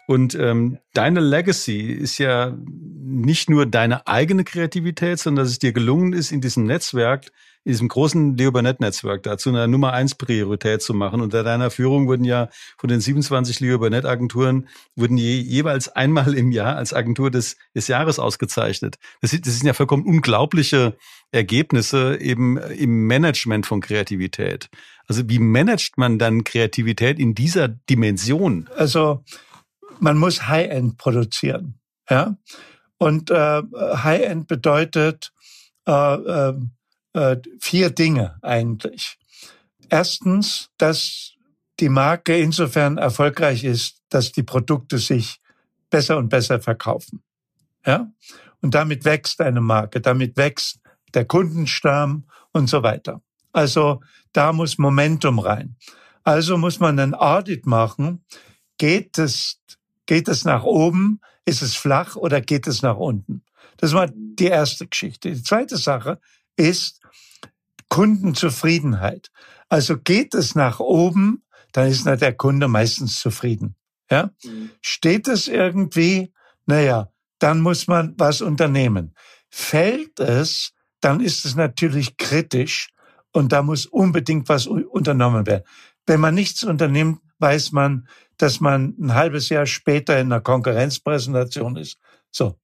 [0.06, 5.72] Und ähm, deine Legacy ist ja nicht nur deine eigene Kreativität, sondern dass es dir
[5.72, 7.30] gelungen ist, in diesem Netzwerk
[7.64, 11.20] in diesem großen Leo-Burnett-Netzwerk dazu eine Nummer eins Priorität zu machen.
[11.20, 16.76] Unter deiner Führung wurden ja von den 27 Leo-Burnett-Agenturen wurden je, jeweils einmal im Jahr
[16.76, 18.96] als Agentur des, des Jahres ausgezeichnet.
[19.20, 20.96] Das, das sind ja vollkommen unglaubliche
[21.30, 24.68] Ergebnisse eben im Management von Kreativität.
[25.06, 28.68] Also wie managt man dann Kreativität in dieser Dimension?
[28.76, 29.24] Also
[30.00, 32.36] man muss High-End produzieren, ja.
[32.98, 35.32] Und äh, High-End bedeutet
[35.86, 36.54] äh, äh,
[37.14, 39.18] äh, vier Dinge eigentlich.
[39.88, 41.32] Erstens, dass
[41.80, 45.40] die Marke insofern erfolgreich ist, dass die Produkte sich
[45.90, 47.22] besser und besser verkaufen.
[47.84, 48.10] Ja?
[48.60, 50.78] Und damit wächst eine Marke, damit wächst
[51.14, 53.20] der Kundenstamm und so weiter.
[53.52, 54.00] Also
[54.32, 55.76] da muss Momentum rein.
[56.24, 58.24] Also muss man einen Audit machen.
[58.78, 59.60] Geht es,
[60.06, 61.20] geht es nach oben?
[61.44, 63.44] Ist es flach oder geht es nach unten?
[63.76, 65.32] Das war die erste Geschichte.
[65.32, 66.20] Die zweite Sache
[66.56, 67.00] ist,
[67.88, 69.30] Kundenzufriedenheit.
[69.68, 73.76] Also geht es nach oben, dann ist der Kunde meistens zufrieden.
[74.10, 74.30] Ja?
[74.44, 74.70] Mhm.
[74.80, 76.32] Steht es irgendwie,
[76.64, 79.14] naja, dann muss man was unternehmen.
[79.50, 82.88] Fällt es, dann ist es natürlich kritisch
[83.32, 85.64] und da muss unbedingt was unternommen werden.
[86.06, 91.76] Wenn man nichts unternimmt, weiß man, dass man ein halbes Jahr später in einer Konkurrenzpräsentation
[91.76, 91.98] ist.
[92.30, 92.58] So,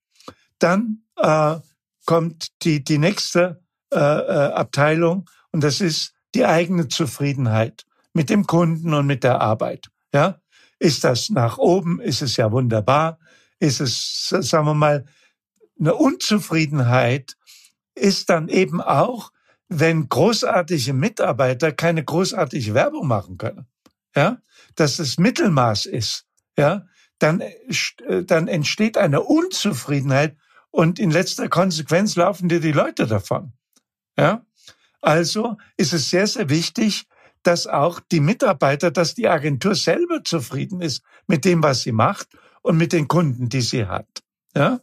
[0.58, 1.56] dann äh,
[2.04, 8.46] kommt die die nächste äh, äh, Abteilung und das ist die eigene Zufriedenheit mit dem
[8.46, 9.88] Kunden und mit der Arbeit.
[10.12, 10.40] Ja,
[10.78, 12.00] ist das nach oben?
[12.00, 13.18] Ist es ja wunderbar.
[13.58, 15.04] Ist es, sagen wir mal,
[15.78, 17.36] eine Unzufriedenheit
[17.94, 19.32] ist dann eben auch,
[19.68, 23.66] wenn großartige Mitarbeiter keine großartige Werbung machen können.
[24.16, 24.38] Ja,
[24.74, 26.24] dass es Mittelmaß ist.
[26.56, 26.86] Ja,
[27.18, 30.36] dann, äh, dann entsteht eine Unzufriedenheit
[30.70, 33.52] und in letzter Konsequenz laufen dir die Leute davon.
[34.16, 34.44] Ja?
[35.00, 37.06] Also ist es sehr, sehr wichtig,
[37.42, 42.28] dass auch die Mitarbeiter, dass die Agentur selber zufrieden ist mit dem, was sie macht
[42.62, 44.08] und mit den Kunden, die sie hat.
[44.56, 44.80] Ja?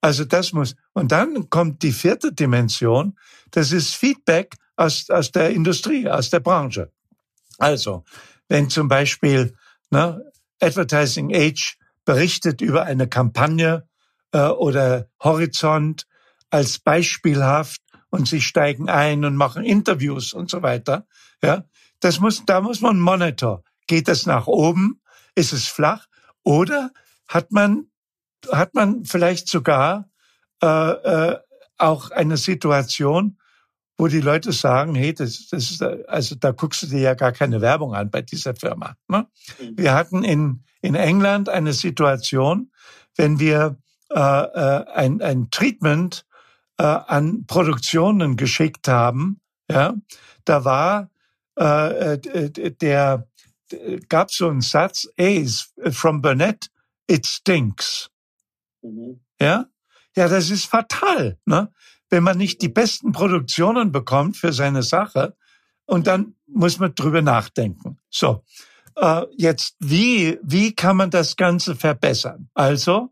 [0.00, 0.74] Also das muss.
[0.92, 3.18] Und dann kommt die vierte Dimension.
[3.50, 6.90] Das ist Feedback aus, aus der Industrie, aus der Branche.
[7.58, 8.04] Also,
[8.48, 9.54] wenn zum Beispiel
[9.90, 10.24] ne,
[10.60, 13.86] Advertising Age berichtet über eine Kampagne
[14.32, 16.06] äh, oder Horizont
[16.50, 21.06] als beispielhaft und sie steigen ein und machen Interviews und so weiter.
[21.42, 21.64] Ja,
[22.00, 23.62] das muss, da muss man monitor.
[23.86, 25.00] Geht das nach oben?
[25.34, 26.06] Ist es flach?
[26.42, 26.90] Oder
[27.28, 27.89] hat man,
[28.52, 30.08] hat man vielleicht sogar
[30.62, 31.38] äh, äh,
[31.78, 33.38] auch eine Situation,
[33.96, 37.32] wo die Leute sagen, hey, das, das ist, also da guckst du dir ja gar
[37.32, 38.96] keine Werbung an bei dieser Firma.
[39.08, 39.26] Ne?
[39.60, 39.78] Mhm.
[39.78, 42.70] Wir hatten in, in England eine Situation,
[43.16, 43.76] wenn wir
[44.10, 46.24] äh, äh, ein, ein Treatment
[46.78, 49.94] äh, an Produktionen geschickt haben, ja,
[50.44, 51.10] da war
[51.58, 53.28] äh, äh der
[54.08, 55.48] gab so einen Satz, hey,
[55.92, 56.66] from Burnett,
[57.06, 58.09] it stinks.
[58.82, 59.20] Mhm.
[59.40, 59.66] Ja,
[60.16, 61.72] ja, das ist fatal, ne?
[62.08, 65.36] Wenn man nicht die besten Produktionen bekommt für seine Sache,
[65.90, 67.98] und dann muss man drüber nachdenken.
[68.10, 68.44] So,
[68.96, 72.48] äh, jetzt wie wie kann man das Ganze verbessern?
[72.54, 73.10] Also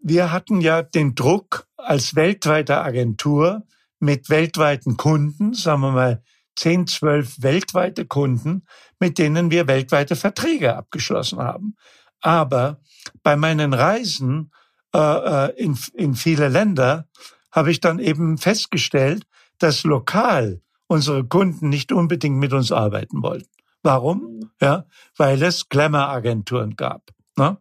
[0.00, 3.66] wir hatten ja den Druck als weltweite Agentur
[3.98, 6.22] mit weltweiten Kunden, sagen wir mal
[6.56, 8.62] 10, 12 weltweite Kunden,
[9.00, 11.74] mit denen wir weltweite Verträge abgeschlossen haben.
[12.20, 12.80] Aber
[13.24, 14.52] bei meinen Reisen
[14.94, 17.08] äh, äh in, in viele Länder
[17.52, 19.24] habe ich dann eben festgestellt,
[19.58, 23.48] dass lokal unsere Kunden nicht unbedingt mit uns arbeiten wollten.
[23.82, 24.50] Warum?
[24.60, 24.84] Ja,
[25.16, 27.10] weil es Glamour-Agenturen gab.
[27.36, 27.56] Ne?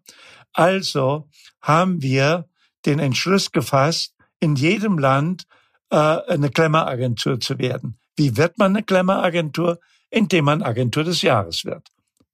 [0.54, 1.30] Also
[1.62, 2.50] haben wir
[2.86, 5.46] den Entschluss gefasst, in jedem Land
[5.90, 8.00] äh, eine Glamour-Agentur zu werden.
[8.16, 9.80] Wie wird man eine Glamour-Agentur?
[10.10, 11.88] Indem man Agentur des Jahres wird.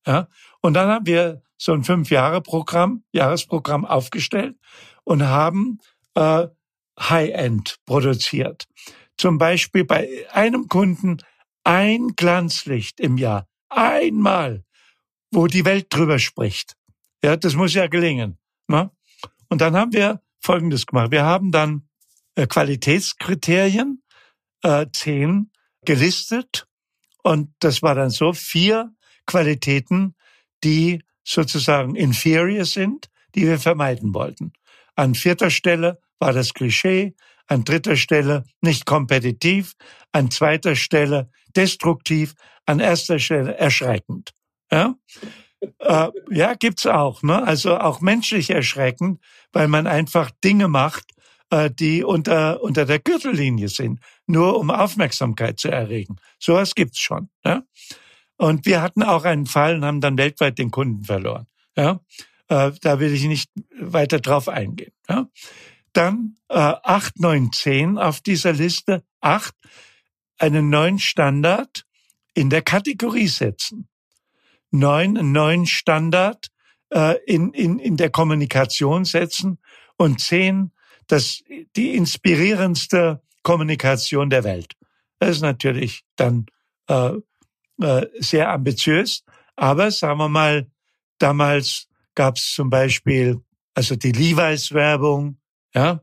[0.08, 0.28] Ja?
[0.66, 4.58] Und dann haben wir so ein Fünf-Jahre-Programm, Jahresprogramm aufgestellt
[5.04, 5.78] und haben
[6.16, 6.48] äh,
[7.00, 8.66] High-End produziert.
[9.16, 11.18] Zum Beispiel bei einem Kunden
[11.64, 13.48] ein Glanzlicht im Jahr.
[13.70, 14.66] Einmal,
[15.30, 16.74] wo die Welt drüber spricht.
[17.24, 18.40] Ja, das muss ja gelingen.
[18.68, 18.90] Ne?
[19.50, 21.12] Und dann haben wir Folgendes gemacht.
[21.12, 21.88] Wir haben dann
[22.34, 24.02] äh, Qualitätskriterien,
[24.64, 25.52] äh, zehn
[25.86, 26.66] gelistet.
[27.22, 28.96] Und das war dann so vier
[29.28, 30.16] Qualitäten,
[30.64, 34.54] die sozusagen inferior sind, die wir vermeiden wollten.
[34.96, 37.16] An vierter Stelle war das Klischee,
[37.48, 39.74] an dritter Stelle nicht kompetitiv,
[40.12, 42.34] an zweiter Stelle destruktiv,
[42.66, 44.34] an erster Stelle erschreckend.
[44.72, 44.96] Ja,
[45.80, 47.22] äh, ja gibt's auch.
[47.24, 47.44] Ne?
[47.44, 51.12] Also auch menschlich erschreckend, weil man einfach Dinge macht,
[51.50, 56.18] äh, die unter unter der Gürtellinie sind, nur um Aufmerksamkeit zu erregen.
[56.40, 57.30] Sowas gibt's schon.
[57.44, 57.64] Ja?
[58.38, 61.48] Und wir hatten auch einen Fall und haben dann weltweit den Kunden verloren.
[61.78, 62.00] Ja,
[62.48, 64.92] äh, da will ich nicht weiter drauf eingehen.
[65.10, 65.28] Ja?
[65.94, 69.04] Dann äh, 8, 9, 10 auf dieser Liste.
[69.22, 69.54] 8,
[70.38, 71.86] einen neuen Standard
[72.34, 73.88] in der Kategorie setzen.
[74.72, 76.48] 9, einen neuen Standard
[76.90, 79.60] äh, in, in, in der Kommunikation setzen.
[79.98, 80.72] Und 10,
[81.08, 81.42] das,
[81.76, 84.74] die inspirierendste Kommunikation der Welt.
[85.20, 86.48] Das ist natürlich dann
[86.88, 87.12] äh,
[87.82, 89.24] äh, sehr ambitiös.
[89.56, 90.68] Aber sagen wir mal,
[91.20, 93.42] damals gab es zum Beispiel
[93.76, 95.38] also die Levi's-Werbung,
[95.74, 96.02] ja,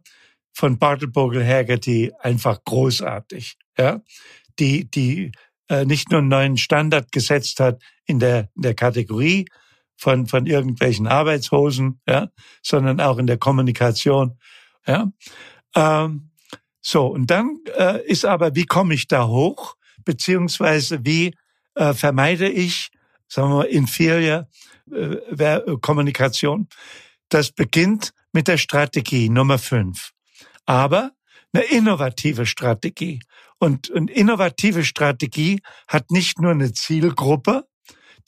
[0.53, 4.03] von Bartelbogel Haggerty einfach großartig, ja,
[4.59, 5.33] die die
[5.69, 9.47] äh, nicht nur einen neuen Standard gesetzt hat in der in der Kategorie
[9.97, 12.29] von von irgendwelchen Arbeitshosen, ja,
[12.63, 14.39] sondern auch in der Kommunikation,
[14.87, 15.11] ja.
[15.75, 16.31] Ähm,
[16.83, 21.35] so und dann äh, ist aber, wie komme ich da hoch, beziehungsweise wie
[21.75, 22.91] äh, vermeide ich,
[23.29, 24.49] sagen wir mal, inferior
[24.91, 26.69] äh, Kommunikation?
[27.29, 30.13] Das beginnt mit der Strategie Nummer fünf.
[30.67, 31.13] Aber
[31.53, 33.21] eine innovative Strategie.
[33.59, 37.67] Und eine innovative Strategie hat nicht nur eine Zielgruppe,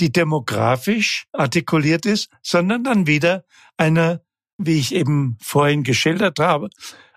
[0.01, 3.45] die demografisch artikuliert ist, sondern dann wieder
[3.77, 4.23] eine,
[4.59, 6.69] wie ich eben vorhin geschildert habe,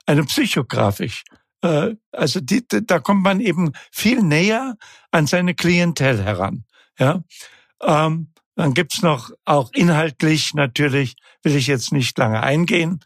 [0.05, 1.23] eine psychografisch.
[1.61, 4.75] Äh, also die, da kommt man eben viel näher
[5.11, 6.65] an seine Klientel heran.
[6.99, 7.23] Ja,
[7.81, 13.01] ähm, dann gibt's noch auch inhaltlich natürlich, will ich jetzt nicht lange eingehen,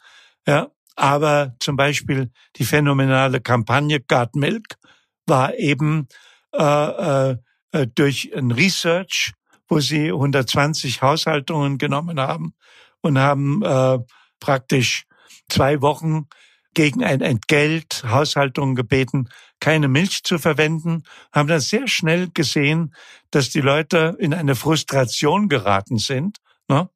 [0.48, 4.78] ja, aber zum Beispiel die phänomenale Kampagne God Milk
[5.26, 6.08] war eben
[6.54, 7.38] äh, äh,
[7.72, 9.34] äh durch ein Research,
[9.68, 12.54] wo sie 120 Haushaltungen genommen haben
[13.02, 14.00] und haben äh,
[14.40, 15.06] praktisch
[15.50, 16.28] zwei Wochen
[16.74, 19.30] gegen ein Entgelt Haushaltungen gebeten,
[19.60, 22.94] keine Milch zu verwenden, haben dann sehr schnell gesehen,
[23.30, 26.90] dass die Leute in eine Frustration geraten sind, ne?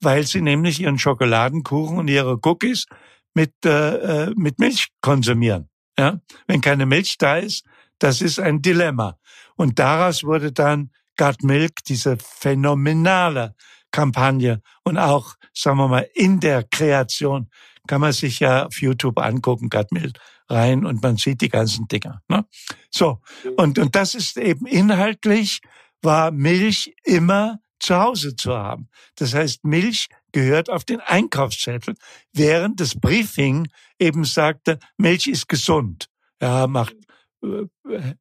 [0.00, 2.86] weil sie nämlich ihren Schokoladenkuchen und ihre Cookies
[3.34, 5.68] mit, äh, äh, mit Milch konsumieren.
[5.98, 6.20] Ja?
[6.46, 7.64] Wenn keine Milch da ist,
[7.98, 9.18] das ist ein Dilemma.
[9.56, 13.54] Und daraus wurde dann God Milk diese phänomenale
[13.90, 17.50] Kampagne und auch, sagen wir mal, in der Kreation
[17.90, 20.16] kann man sich ja auf YouTube angucken, God Milk
[20.48, 22.22] rein und man sieht die ganzen Dinger.
[22.28, 22.46] Ne?
[22.88, 23.20] So,
[23.56, 25.60] und, und das ist eben inhaltlich,
[26.00, 28.88] war Milch immer zu Hause zu haben.
[29.16, 31.96] Das heißt, Milch gehört auf den Einkaufszettel,
[32.32, 33.66] während das Briefing
[33.98, 36.08] eben sagte, Milch ist gesund.
[36.40, 36.94] Ja, macht,
[37.42, 38.14] äh,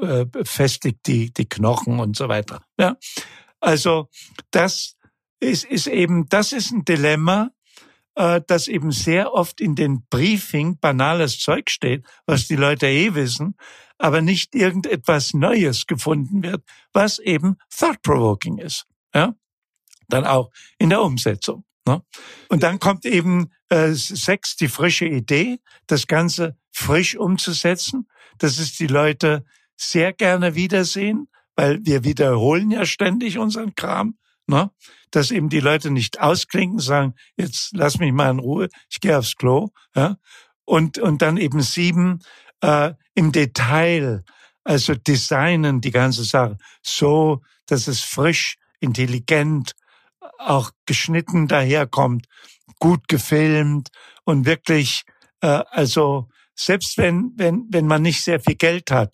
[0.00, 2.62] äh, festigt die, die Knochen und so weiter.
[2.78, 2.96] Ja,
[3.58, 4.10] also
[4.52, 4.96] das
[5.40, 7.50] ist, ist eben, das ist ein Dilemma,
[8.16, 13.14] äh, dass eben sehr oft in den Briefing banales Zeug steht, was die Leute eh
[13.14, 13.56] wissen,
[13.98, 18.86] aber nicht irgendetwas Neues gefunden wird, was eben thought-provoking ist.
[19.14, 19.34] Ja?
[20.08, 21.64] Dann auch in der Umsetzung.
[21.86, 22.02] Ne?
[22.48, 28.08] Und dann kommt eben äh, sechs, die frische Idee, das Ganze frisch umzusetzen,
[28.38, 29.44] dass es die Leute
[29.76, 34.70] sehr gerne wiedersehen, weil wir wiederholen ja ständig unseren Kram ne?
[35.10, 39.18] dass eben die Leute nicht ausklinken, sagen, jetzt lass mich mal in Ruhe, ich gehe
[39.18, 39.68] aufs Klo.
[39.94, 40.16] Ja?
[40.64, 42.20] Und, und dann eben sieben
[42.60, 44.24] äh, im Detail,
[44.64, 49.72] also designen die ganze Sache so, dass es frisch, intelligent,
[50.38, 52.26] auch geschnitten daherkommt,
[52.78, 53.88] gut gefilmt
[54.24, 55.04] und wirklich,
[55.40, 59.12] äh, also selbst wenn, wenn, wenn man nicht sehr viel Geld hat,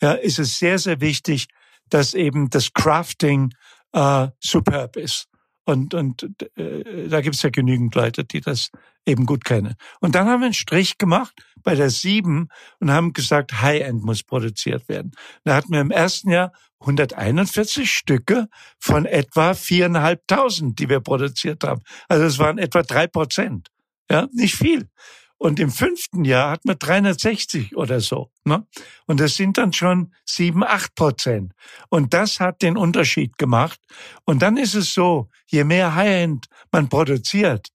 [0.00, 1.48] ja, ist es sehr, sehr wichtig,
[1.88, 3.52] dass eben das Crafting
[3.92, 5.28] äh, superb ist.
[5.64, 8.70] Und, und äh, da gibt es ja genügend Leute, die das
[9.06, 9.74] eben gut kennen.
[10.00, 12.48] Und dann haben wir einen Strich gemacht bei der sieben
[12.80, 15.12] und haben gesagt, High-End muss produziert werden.
[15.44, 21.82] Da hatten wir im ersten Jahr 141 Stücke von etwa viereinhalbtausend, die wir produziert haben.
[22.08, 23.68] Also es waren etwa drei Prozent.
[24.10, 24.88] Ja, nicht viel.
[25.42, 28.30] Und im fünften Jahr hat man 360 oder so.
[28.44, 28.64] Ne?
[29.06, 31.52] Und das sind dann schon sieben, acht Prozent.
[31.88, 33.80] Und das hat den Unterschied gemacht.
[34.24, 37.70] Und dann ist es so, je mehr High-End man produziert,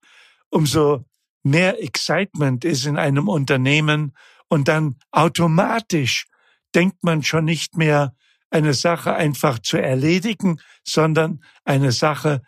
[0.49, 1.03] umso
[1.43, 4.15] mehr Excitement ist in einem Unternehmen.
[4.47, 6.25] Und dann automatisch
[6.73, 8.15] denkt man schon nicht mehr,
[8.49, 12.43] eine Sache einfach zu erledigen, sondern eine Sache,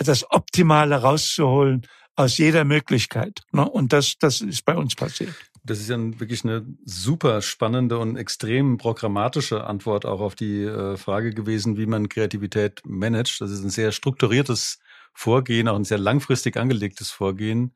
[0.00, 1.86] das Optimale rauszuholen
[2.16, 3.40] aus jeder Möglichkeit.
[3.52, 3.68] Ne?
[3.68, 5.34] Und das, das ist bei uns passiert.
[5.62, 10.96] Das ist ja wirklich eine super spannende und extrem programmatische Antwort auch auf die äh,
[10.96, 13.40] Frage gewesen, wie man Kreativität managt.
[13.40, 14.78] Das ist ein sehr strukturiertes
[15.12, 17.74] Vorgehen, auch ein sehr langfristig angelegtes Vorgehen.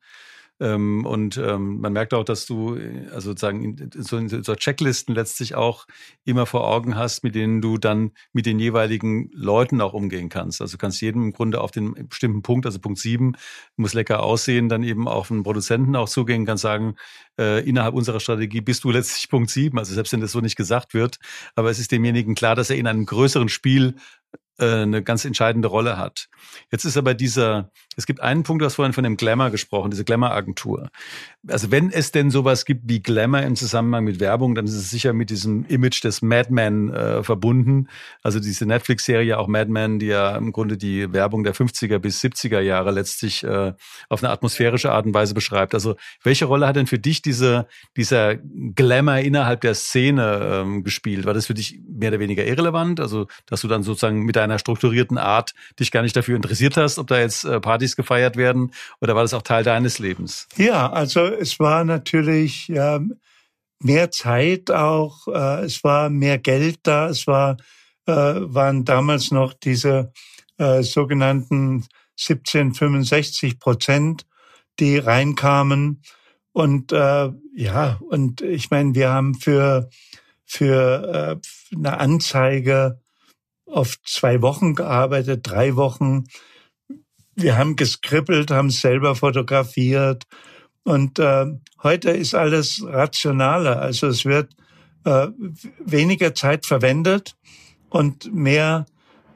[0.61, 4.55] Ähm, und ähm, man merkt auch, dass du äh, also sozusagen in, so, in so
[4.55, 5.85] Checklisten letztlich auch
[6.23, 10.61] immer vor Augen hast, mit denen du dann mit den jeweiligen Leuten auch umgehen kannst.
[10.61, 13.33] Also du kannst jedem im Grunde auf den bestimmten Punkt, also Punkt sieben
[13.75, 16.95] muss lecker aussehen, dann eben auf einen Produzenten auch zugehen, kann sagen,
[17.37, 19.77] äh, innerhalb unserer Strategie bist du letztlich Punkt sieben.
[19.77, 21.19] Also selbst wenn das so nicht gesagt wird,
[21.55, 23.95] aber es ist demjenigen klar, dass er in einem größeren Spiel
[24.31, 26.27] äh, eine ganz entscheidende Rolle hat.
[26.71, 29.91] Jetzt ist aber dieser, es gibt einen Punkt, du hast vorhin von dem Glamour gesprochen,
[29.91, 30.89] diese Glamour-Agentur.
[31.47, 34.89] Also wenn es denn sowas gibt wie Glamour im Zusammenhang mit Werbung, dann ist es
[34.89, 37.87] sicher mit diesem Image des Madman äh, verbunden.
[38.23, 42.59] Also diese Netflix-Serie auch Madman, die ja im Grunde die Werbung der 50er bis 70er
[42.59, 43.73] Jahre letztlich äh,
[44.09, 45.73] auf eine atmosphärische Art und Weise beschreibt.
[45.73, 51.25] Also welche Rolle hat denn für dich diese, dieser Glamour innerhalb der Szene ähm, gespielt?
[51.25, 52.99] War das für dich mehr oder weniger irrelevant?
[52.99, 56.97] Also dass du dann sozusagen mit deiner strukturierten Art dich gar nicht dafür interessiert hast,
[56.97, 58.71] ob da jetzt äh, Partys gefeiert werden
[59.01, 60.47] oder war das auch Teil deines Lebens?
[60.57, 62.99] Ja, also es war natürlich ja,
[63.79, 67.57] mehr Zeit auch, äh, es war mehr Geld da, es war,
[68.05, 70.11] äh, waren damals noch diese
[70.57, 71.85] äh, sogenannten
[72.17, 74.25] 1765 Prozent,
[74.79, 76.01] die reinkamen.
[76.53, 79.89] Und äh, ja, und ich meine, wir haben für,
[80.45, 81.41] für
[81.73, 83.01] äh, eine Anzeige
[83.65, 86.25] oft zwei Wochen gearbeitet, drei Wochen.
[87.35, 90.23] Wir haben geskribbelt, haben selber fotografiert.
[90.85, 91.47] Und äh,
[91.83, 93.81] heute ist alles rationaler.
[93.81, 94.55] Also es wird
[95.03, 95.27] äh,
[95.79, 97.35] weniger Zeit verwendet
[97.89, 98.85] und mehr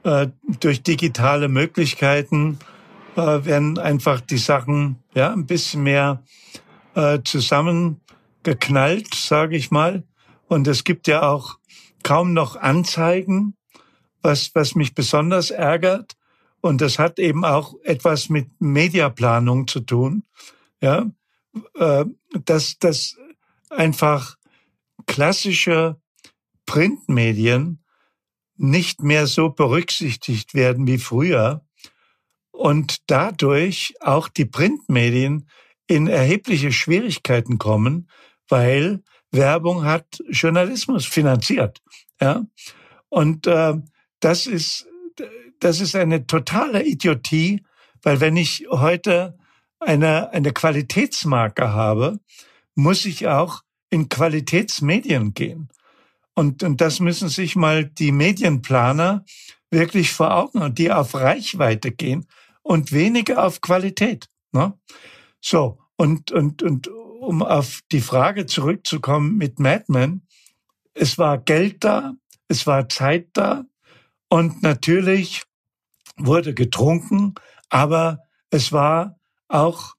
[0.04, 0.28] äh,
[0.60, 2.58] durch digitale Möglichkeiten
[3.16, 6.22] äh, werden einfach die Sachen ja ein bisschen mehr
[6.94, 10.04] äh, zusammengeknallt, sage ich mal.
[10.48, 11.58] Und es gibt ja auch
[12.02, 13.54] kaum noch Anzeigen
[14.22, 16.16] was, was mich besonders ärgert.
[16.60, 20.24] Und das hat eben auch etwas mit Mediaplanung zu tun.
[20.82, 21.06] Ja,
[22.44, 23.16] dass, dass
[23.70, 24.36] einfach
[25.06, 26.00] klassische
[26.66, 27.82] Printmedien
[28.56, 31.64] nicht mehr so berücksichtigt werden wie früher
[32.50, 35.48] und dadurch auch die Printmedien
[35.86, 38.08] in erhebliche Schwierigkeiten kommen,
[38.48, 41.80] weil Werbung hat Journalismus finanziert.
[42.20, 42.44] Ja?
[43.08, 43.74] Und äh,
[44.20, 44.86] das ist,
[45.58, 47.64] das ist eine totale Idiotie,
[48.02, 49.38] weil wenn ich heute
[49.80, 52.20] eine, eine Qualitätsmarke habe,
[52.74, 55.68] muss ich auch in Qualitätsmedien gehen.
[56.34, 59.24] Und, und das müssen sich mal die Medienplaner
[59.70, 62.26] wirklich vor Augen und die auf Reichweite gehen
[62.62, 64.28] und weniger auf Qualität.
[64.52, 64.78] Ne?
[65.40, 70.22] So, und, und, und um auf die Frage zurückzukommen mit Madman,
[70.94, 72.14] es war Geld da,
[72.48, 73.64] es war Zeit da,
[74.28, 75.42] und natürlich
[76.16, 77.34] wurde getrunken,
[77.68, 79.19] aber es war
[79.50, 79.94] auch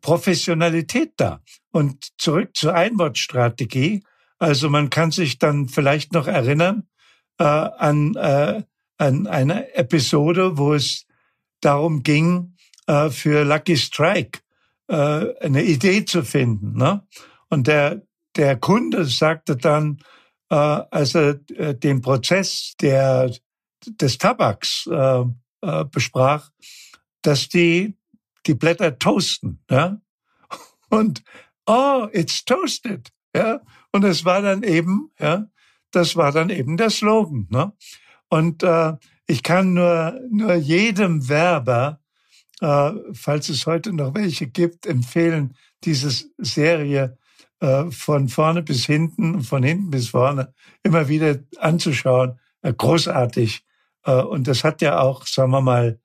[0.00, 1.40] Professionalität da.
[1.70, 4.04] Und zurück zur Einwortstrategie.
[4.38, 6.88] Also man kann sich dann vielleicht noch erinnern
[7.38, 8.62] äh, an, äh,
[8.98, 11.06] an eine Episode, wo es
[11.60, 14.40] darum ging, äh, für Lucky Strike
[14.88, 14.94] äh,
[15.40, 16.76] eine Idee zu finden.
[16.76, 17.06] Ne?
[17.48, 18.02] Und der,
[18.36, 19.98] der Kunde sagte dann,
[20.50, 23.30] äh, als er äh, den Prozess der
[23.86, 25.24] des Tabaks äh,
[25.62, 26.50] äh, besprach,
[27.22, 27.96] dass die
[28.46, 30.00] die Blätter toasten, ja.
[30.88, 31.22] Und
[31.66, 33.60] oh, it's toasted, ja.
[33.92, 35.46] Und es war dann eben, ja,
[35.90, 37.72] das war dann eben der Slogan, ne?
[38.28, 38.94] Und äh,
[39.26, 42.00] ich kann nur nur jedem Werber,
[42.60, 47.18] äh, falls es heute noch welche gibt, empfehlen, diese Serie
[47.60, 52.38] äh, von vorne bis hinten, von hinten bis vorne immer wieder anzuschauen.
[52.62, 53.64] Äh, großartig.
[54.04, 56.00] Äh, und das hat ja auch, sagen wir mal,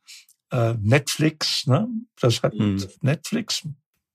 [0.51, 1.87] äh, Netflix, ne?
[2.19, 2.83] Das hat hm.
[3.01, 3.67] Netflix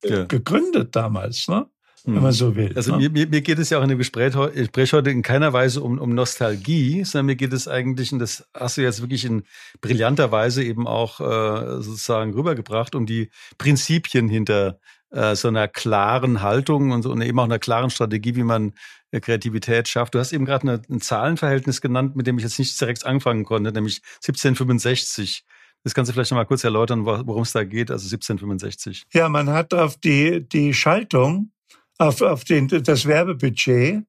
[0.05, 0.24] ja.
[0.24, 1.66] gegründet damals, ne?
[2.05, 2.33] wenn man hm.
[2.33, 2.72] so will.
[2.74, 3.09] Also ne?
[3.09, 5.99] mir, mir geht es ja auch in dem Gespräch, Gespräch heute in keiner Weise um,
[5.99, 9.45] um Nostalgie, sondern mir geht es eigentlich, und das hast du jetzt wirklich in
[9.80, 14.80] brillanter Weise eben auch äh, sozusagen rübergebracht, um die Prinzipien hinter
[15.11, 18.72] äh, so einer klaren Haltung und, so, und eben auch einer klaren Strategie, wie man
[19.12, 20.14] äh, Kreativität schafft.
[20.14, 23.70] Du hast eben gerade ein Zahlenverhältnis genannt, mit dem ich jetzt nicht direkt anfangen konnte,
[23.72, 25.45] nämlich 1765.
[25.85, 29.05] Das kannst du vielleicht noch mal kurz erläutern, worum es da geht, also 1765.
[29.12, 31.51] Ja, man hat auf die, die Schaltung
[31.99, 34.05] auf, auf den, das Werbebudget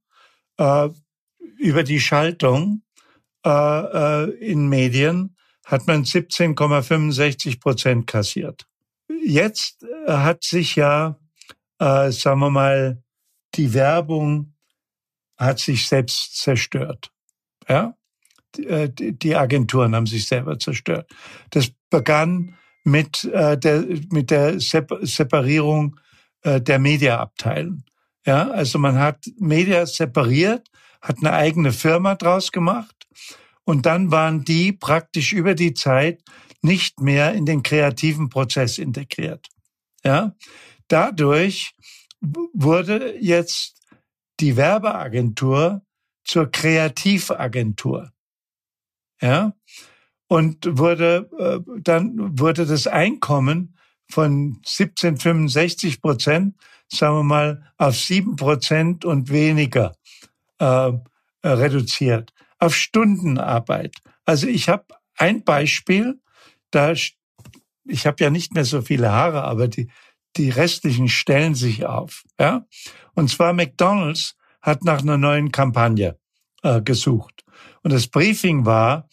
[0.57, 0.89] äh,
[1.57, 2.83] über die Schaltung
[3.45, 8.65] äh, äh, in Medien hat man 17,65 Prozent kassiert.
[9.23, 11.17] Jetzt äh, hat sich ja,
[11.79, 13.03] äh, sagen wir mal,
[13.55, 14.53] die Werbung
[15.37, 17.11] hat sich selbst zerstört.
[17.67, 17.95] Ja?
[18.57, 21.09] Äh, die, Agenturen haben sich selber zerstört.
[21.49, 25.99] Das begann mit äh, der, mit der Separierung
[26.43, 27.83] äh, der Mediaabteilung.
[28.25, 30.69] Ja, also man hat Media separiert,
[31.01, 32.95] hat eine eigene Firma draus gemacht
[33.65, 36.21] und dann waren die praktisch über die Zeit
[36.61, 39.47] nicht mehr in den kreativen Prozess integriert.
[40.05, 40.35] Ja,
[40.87, 41.73] dadurch
[42.53, 43.81] wurde jetzt
[44.39, 45.81] die Werbeagentur
[46.23, 48.11] zur Kreativagentur.
[49.23, 49.53] Ja,
[50.27, 53.77] und wurde äh, dann wurde das Einkommen
[54.09, 56.55] von 1765 Prozent,
[56.89, 59.95] sagen wir mal, auf sieben Prozent und weniger
[60.59, 62.33] äh, äh, reduziert.
[62.59, 63.95] Auf Stundenarbeit.
[64.25, 66.19] Also ich habe ein Beispiel,
[66.69, 69.89] da ich habe ja nicht mehr so viele Haare, aber die
[70.35, 72.23] die restlichen stellen sich auf.
[72.37, 72.65] Ja,
[73.13, 76.19] und zwar McDonald's hat nach einer neuen Kampagne
[76.61, 77.42] äh, gesucht
[77.83, 79.07] und das Briefing war,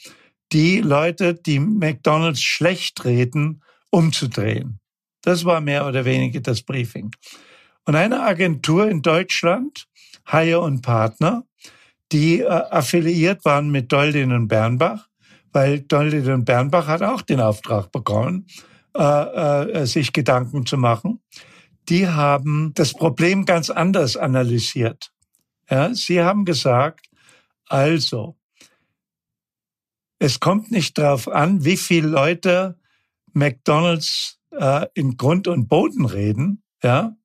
[0.53, 4.81] die Leute, die McDonald's schlecht reden, umzudrehen.
[5.23, 7.11] Das war mehr oder weniger das Briefing.
[7.85, 9.87] Und eine Agentur in Deutschland,
[10.31, 11.45] Haie und Partner,
[12.13, 15.09] die äh, affiliiert waren mit Doldin und Bernbach,
[15.53, 18.47] weil Doldin und Bernbach hat auch den Auftrag bekommen,
[18.97, 21.21] äh, äh, sich Gedanken zu machen.
[21.89, 25.11] Die haben das Problem ganz anders analysiert.
[25.71, 27.07] Ja, sie haben gesagt,
[27.67, 28.37] also,
[30.21, 32.79] es kommt nicht darauf an, wie viele Leute
[33.33, 37.17] McDonald's äh, in Grund und Boden reden, ja,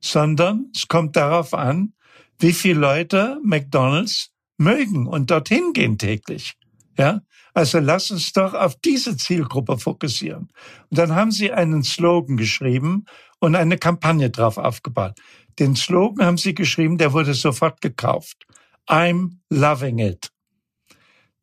[0.00, 1.94] sondern es kommt darauf an,
[2.38, 6.54] wie viele Leute McDonald's mögen und dorthin gehen täglich.
[6.98, 7.22] Ja,
[7.54, 10.48] also lass uns doch auf diese Zielgruppe fokussieren.
[10.90, 13.06] Und dann haben sie einen Slogan geschrieben
[13.38, 15.18] und eine Kampagne drauf aufgebaut.
[15.58, 18.44] Den Slogan haben sie geschrieben, der wurde sofort gekauft.
[18.86, 20.31] I'm loving it.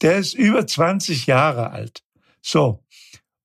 [0.02, 2.04] Der ist über 20 Jahre alt.
[2.42, 2.84] So.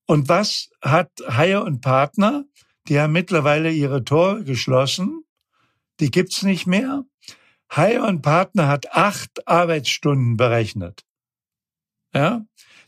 [0.07, 2.45] Und was hat Haie und Partner?
[2.89, 5.25] Die haben mittlerweile ihre Tore geschlossen.
[6.01, 7.05] Die gibt's nicht mehr.
[7.75, 11.05] Haie und Partner hat acht Arbeitsstunden berechnet.
[12.15, 12.45] Ja,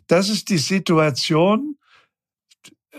[0.07, 1.77] das ist die Situation,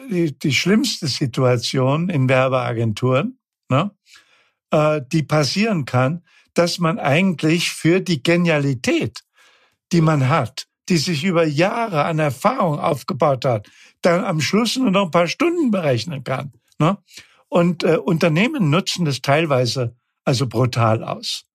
[0.10, 3.40] die, die schlimmste Situation in Werbeagenturen,
[3.70, 3.92] ne,
[4.72, 9.24] äh, die passieren kann, dass man eigentlich für die Genialität,
[9.92, 13.70] die man hat, die sich über Jahre an Erfahrung aufgebaut hat,
[14.02, 16.54] dann am Schluss nur noch ein paar Stunden berechnen kann.
[16.80, 16.98] Ne?
[17.50, 21.46] Und äh, Unternehmen nutzen das teilweise also brutal aus.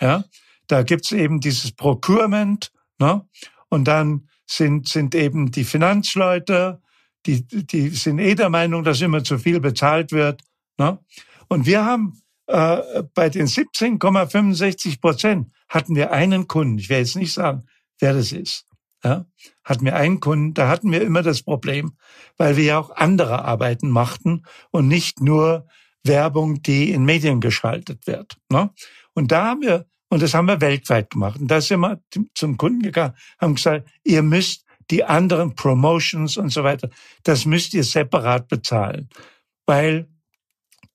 [0.00, 0.24] Ja,
[0.66, 3.26] da gibt's eben dieses Procurement, ne?
[3.68, 6.80] und dann sind sind eben die Finanzleute,
[7.26, 10.42] die die sind eh der Meinung, dass immer zu viel bezahlt wird.
[10.78, 10.98] Ne?
[11.48, 16.78] Und wir haben äh, bei den 17,65 Prozent hatten wir einen Kunden.
[16.78, 17.66] Ich werde jetzt nicht sagen,
[18.02, 18.66] wer das ist
[19.04, 19.26] ja,
[19.64, 21.96] hatten wir einen Kunden, da hatten wir immer das Problem,
[22.36, 25.66] weil wir ja auch andere Arbeiten machten und nicht nur
[26.04, 28.36] Werbung, die in Medien geschaltet wird.
[28.48, 28.70] Ne?
[29.14, 31.40] Und da haben wir, und das haben wir weltweit gemacht.
[31.40, 32.00] Und da sind wir
[32.34, 36.88] zum Kunden gegangen, haben gesagt, ihr müsst die anderen Promotions und so weiter,
[37.22, 39.08] das müsst ihr separat bezahlen.
[39.66, 40.08] Weil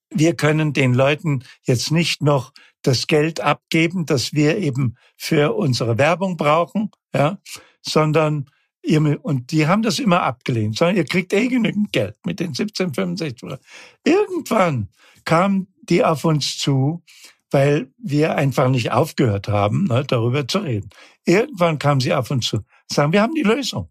[0.09, 2.53] wir können den Leuten jetzt nicht noch
[2.83, 7.37] das Geld abgeben, das wir eben für unsere Werbung brauchen, ja,
[7.81, 8.49] sondern
[8.83, 12.49] ihr, und die haben das immer abgelehnt, sondern ihr kriegt eh genügend Geld mit den
[12.49, 13.59] 1765.
[14.03, 14.89] Irgendwann
[15.25, 17.03] kamen die auf uns zu,
[17.51, 20.89] weil wir einfach nicht aufgehört haben, ne, darüber zu reden.
[21.25, 22.59] Irgendwann kamen sie auf uns zu,
[22.91, 23.89] sagen, wir haben die Lösung.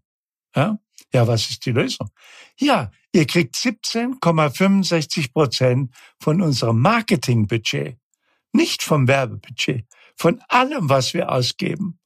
[0.55, 0.79] Ja,
[1.13, 2.09] ja was ist die Lösung?
[2.59, 7.97] Ja, ihr kriegt 17,65 Prozent von unserem Marketingbudget,
[8.53, 11.99] nicht vom Werbebudget, von allem, was wir ausgeben.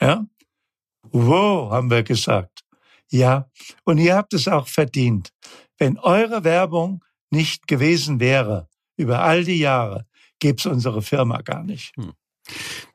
[0.00, 0.26] Ja,
[1.10, 2.64] Wow, haben wir gesagt.
[3.10, 3.48] Ja,
[3.84, 5.30] und ihr habt es auch verdient.
[5.78, 10.06] Wenn eure Werbung nicht gewesen wäre, über all die Jahre,
[10.38, 11.96] gäbe es unsere Firma gar nicht.
[11.96, 12.12] Hm.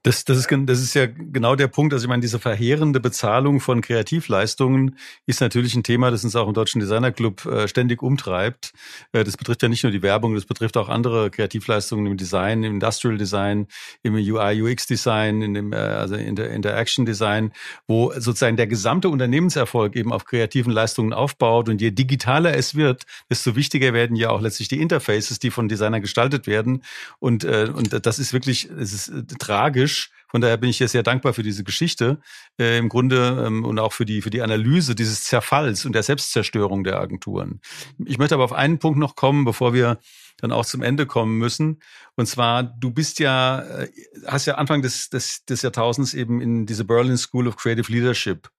[0.04, 1.94] Das, das, ist, das ist ja genau der Punkt.
[1.94, 6.48] Also ich meine, diese verheerende Bezahlung von Kreativleistungen ist natürlich ein Thema, das uns auch
[6.48, 8.72] im Deutschen Designer Club äh, ständig umtreibt.
[9.12, 12.64] Äh, das betrifft ja nicht nur die Werbung, das betrifft auch andere Kreativleistungen im Design,
[12.64, 13.68] im Industrial Design,
[14.02, 17.52] im UI, UX Design, in dem, äh, also in der Interaction Design,
[17.86, 21.68] wo sozusagen der gesamte Unternehmenserfolg eben auf kreativen Leistungen aufbaut.
[21.68, 25.68] Und je digitaler es wird, desto wichtiger werden ja auch letztlich die Interfaces, die von
[25.68, 26.84] Designern gestaltet werden.
[27.20, 29.90] Und, und das ist wirklich, es ist tragisch.
[30.30, 32.20] Von daher bin ich jetzt sehr dankbar für diese Geschichte
[32.60, 36.04] äh, im Grunde ähm, und auch für die für die Analyse dieses Zerfalls und der
[36.04, 37.62] Selbstzerstörung der Agenturen.
[38.06, 40.00] Ich möchte aber auf einen Punkt noch kommen, bevor wir
[40.38, 41.80] dann auch zum Ende kommen müssen.
[42.16, 43.92] Und zwar, du bist ja, äh,
[44.28, 48.50] hast ja Anfang des, des, des Jahrtausends eben in diese Berlin School of Creative Leadership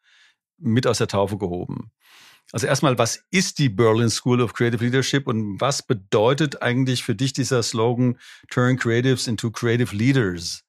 [0.58, 1.90] mit aus der Taufe gehoben.
[2.52, 7.14] Also erstmal, was ist die Berlin School of Creative Leadership und was bedeutet eigentlich für
[7.14, 8.18] dich dieser Slogan
[8.50, 10.64] Turn Creatives into Creative Leaders?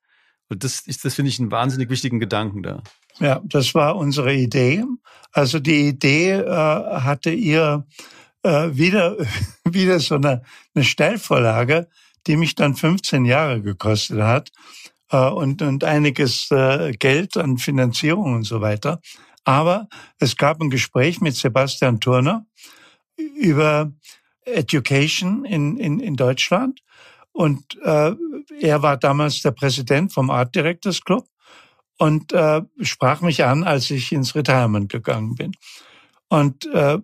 [0.51, 2.83] Und das, das finde ich einen wahnsinnig wichtigen Gedanken da.
[3.19, 4.83] Ja, das war unsere Idee.
[5.31, 7.87] Also die Idee äh, hatte ihr
[8.43, 9.15] äh, wieder,
[9.63, 10.43] wieder so eine,
[10.75, 11.87] eine Stellvorlage,
[12.27, 14.51] die mich dann 15 Jahre gekostet hat
[15.09, 18.99] äh, und, und einiges äh, Geld an Finanzierung und so weiter.
[19.45, 19.87] Aber
[20.19, 22.45] es gab ein Gespräch mit Sebastian Turner
[23.15, 23.93] über
[24.43, 26.81] Education in, in, in Deutschland.
[27.31, 28.13] Und äh,
[28.59, 31.25] er war damals der Präsident vom Art Directors Club
[31.97, 35.51] und äh, sprach mich an, als ich ins Retirement gegangen bin.
[36.29, 36.99] Und äh,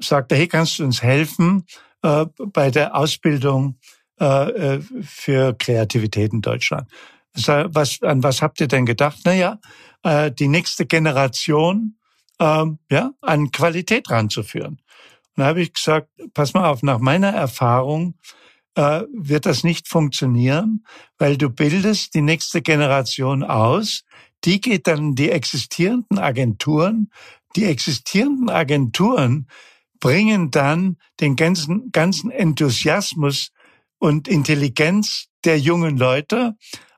[0.00, 1.66] sagte, hey, kannst du uns helfen
[2.02, 3.78] äh, bei der Ausbildung
[4.20, 6.88] äh, äh für Kreativität in Deutschland?
[7.34, 9.18] Was, an was habt ihr denn gedacht?
[9.24, 9.58] Naja,
[10.04, 11.96] äh, die nächste Generation
[12.40, 14.80] ähm, ja, an Qualität ranzuführen.
[15.36, 18.14] Und da habe ich gesagt, pass mal auf, nach meiner Erfahrung
[18.74, 20.84] äh, wird das nicht funktionieren,
[21.18, 24.02] weil du bildest die nächste Generation aus,
[24.44, 27.10] die geht dann die existierenden Agenturen,
[27.56, 29.48] die existierenden Agenturen
[30.00, 33.52] bringen dann den ganzen, ganzen Enthusiasmus
[33.98, 36.56] und Intelligenz der jungen Leute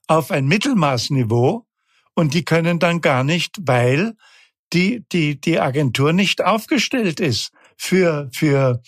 [0.08, 1.66] auf ein Mittelmaßniveau
[2.14, 4.14] und die können dann gar nicht, weil
[4.72, 8.82] die, die, die Agentur nicht aufgestellt ist für, für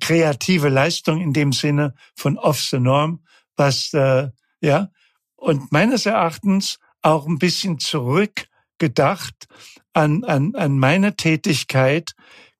[0.00, 3.24] kreative Leistung in dem Sinne von off the norm,
[3.56, 4.30] was, äh,
[4.60, 4.88] ja,
[5.36, 9.46] und meines Erachtens auch ein bisschen zurückgedacht
[9.92, 12.12] an, an, an meine Tätigkeit,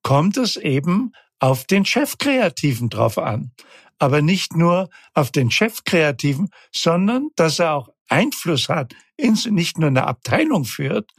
[0.02, 3.52] kommt es eben auf den Chefkreativen drauf an.
[3.98, 10.06] Aber nicht nur auf den Chefkreativen, sondern dass er auch Einfluss hat, nicht nur eine
[10.06, 11.10] Abteilung führt,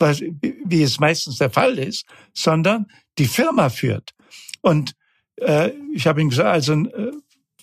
[0.00, 2.04] wie es meistens der Fall ist,
[2.34, 2.86] sondern
[3.18, 4.10] die Firma führt.
[4.60, 4.94] Und äh,
[5.36, 7.12] ich habe ihm gesagt, also äh,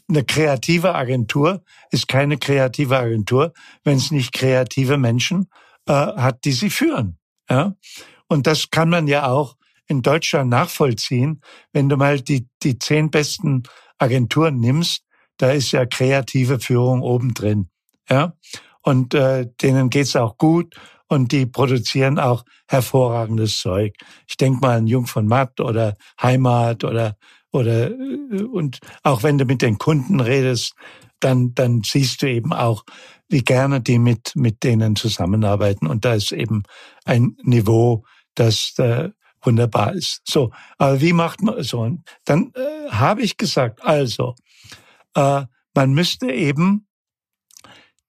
[0.08, 3.54] eine kreative Agentur ist keine kreative Agentur,
[3.84, 5.50] wenn es nicht kreative Menschen
[5.88, 7.18] äh, hat, die sie führen.
[7.50, 7.76] Ja?
[8.28, 9.56] Und das kann man ja auch
[9.88, 11.42] in Deutschland nachvollziehen,
[11.74, 13.64] wenn du mal die, die zehn besten
[13.98, 15.04] Agenturen nimmst,
[15.38, 17.70] da ist ja kreative Führung obendrin.
[18.10, 18.34] Ja?
[18.82, 20.76] Und äh, denen geht's auch gut
[21.08, 23.96] und die produzieren auch hervorragendes Zeug.
[24.28, 27.18] Ich denke mal an Jung von Matt oder Heimat oder
[27.52, 30.74] oder äh, und auch wenn du mit den Kunden redest,
[31.20, 32.84] dann dann siehst du eben auch,
[33.28, 36.64] wie gerne die mit mit denen zusammenarbeiten und da ist eben
[37.06, 38.04] ein Niveau,
[38.36, 39.10] das äh,
[39.42, 40.22] wunderbar ist.
[40.26, 41.82] So, aber wie macht man so?
[41.82, 44.36] Und dann äh, habe ich gesagt, also
[45.16, 45.44] äh,
[45.74, 46.88] man müsste eben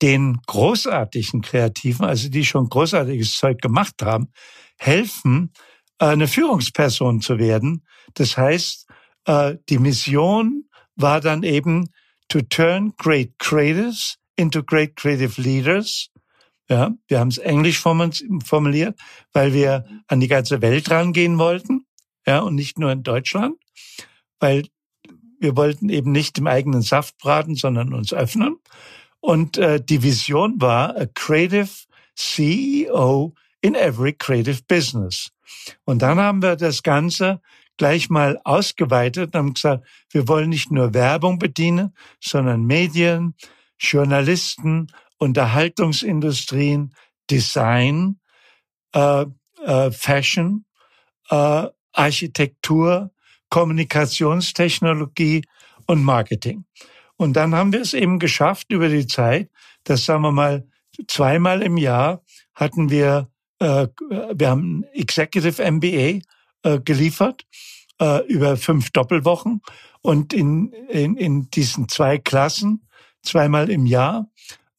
[0.03, 4.33] den großartigen Kreativen, also die schon großartiges Zeug gemacht haben,
[4.79, 5.53] helfen,
[5.99, 7.85] eine Führungsperson zu werden.
[8.15, 8.87] Das heißt,
[9.31, 10.65] äh, die Mission
[10.97, 11.91] war dann eben
[12.29, 16.11] to turn great creators into great creative leaders.
[16.69, 18.99] Ja, wir haben es englisch formuliert,
[19.33, 21.85] weil wir an die ganze Welt rangehen wollten,
[22.27, 23.57] ja, und nicht nur in Deutschland,
[24.39, 24.67] weil
[25.41, 28.57] wir wollten eben nicht im eigenen Saft braten, sondern uns öffnen.
[29.21, 31.71] Und äh, die Vision war a creative
[32.15, 35.31] CEO in every creative business.
[35.85, 37.41] Und dann haben wir das Ganze
[37.81, 43.35] gleich mal ausgeweitet und haben gesagt, wir wollen nicht nur Werbung bedienen, sondern Medien,
[43.79, 46.95] Journalisten, Unterhaltungsindustrien,
[47.31, 48.21] Design,
[48.95, 49.25] äh,
[49.65, 50.67] äh, Fashion,
[51.31, 53.13] äh, Architektur,
[53.49, 55.47] Kommunikationstechnologie
[55.87, 56.67] und Marketing.
[57.17, 59.49] Und dann haben wir es eben geschafft über die Zeit,
[59.85, 60.69] dass sagen wir mal
[61.09, 62.23] zweimal im Jahr
[62.55, 63.89] hatten wir, äh,
[64.35, 66.21] wir haben Executive MBA
[66.63, 67.47] äh, geliefert
[68.01, 69.63] äh, über fünf Doppelwochen
[70.03, 72.87] und in, in, in diesen zwei Klassen
[73.23, 74.31] zweimal im Jahr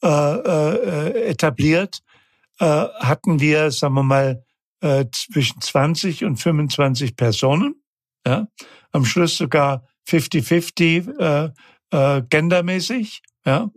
[0.03, 2.01] äh, äh, etabliert
[2.59, 4.43] äh, hatten wir, sagen wir mal,
[4.81, 7.75] äh, zwischen 20 und 25 Personen.
[8.25, 8.47] Ja?
[8.91, 11.51] Am Schluss sogar 50-50 äh,
[11.91, 13.21] äh, gendermäßig.
[13.45, 13.69] Ja?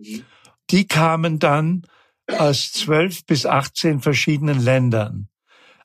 [0.70, 1.86] Die kamen dann
[2.30, 5.28] aus 12 bis 18 verschiedenen Ländern.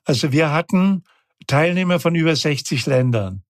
[0.04, 1.04] Also wir hatten
[1.50, 3.42] Teilnehmer von über 60 Ländern.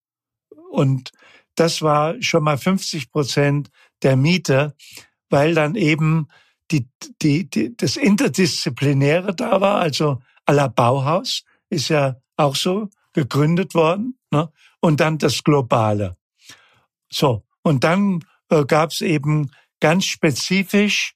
[0.71, 1.11] Und
[1.53, 3.69] das war schon mal 50 Prozent
[4.01, 4.75] der Miete,
[5.29, 6.27] weil dann eben
[6.71, 6.87] die,
[7.21, 13.75] die, die, das Interdisziplinäre da war, also à la Bauhaus ist ja auch so gegründet
[13.75, 14.51] worden, ne?
[14.79, 16.17] und dann das Globale.
[17.07, 21.13] So, und dann äh, gab es eben ganz spezifisch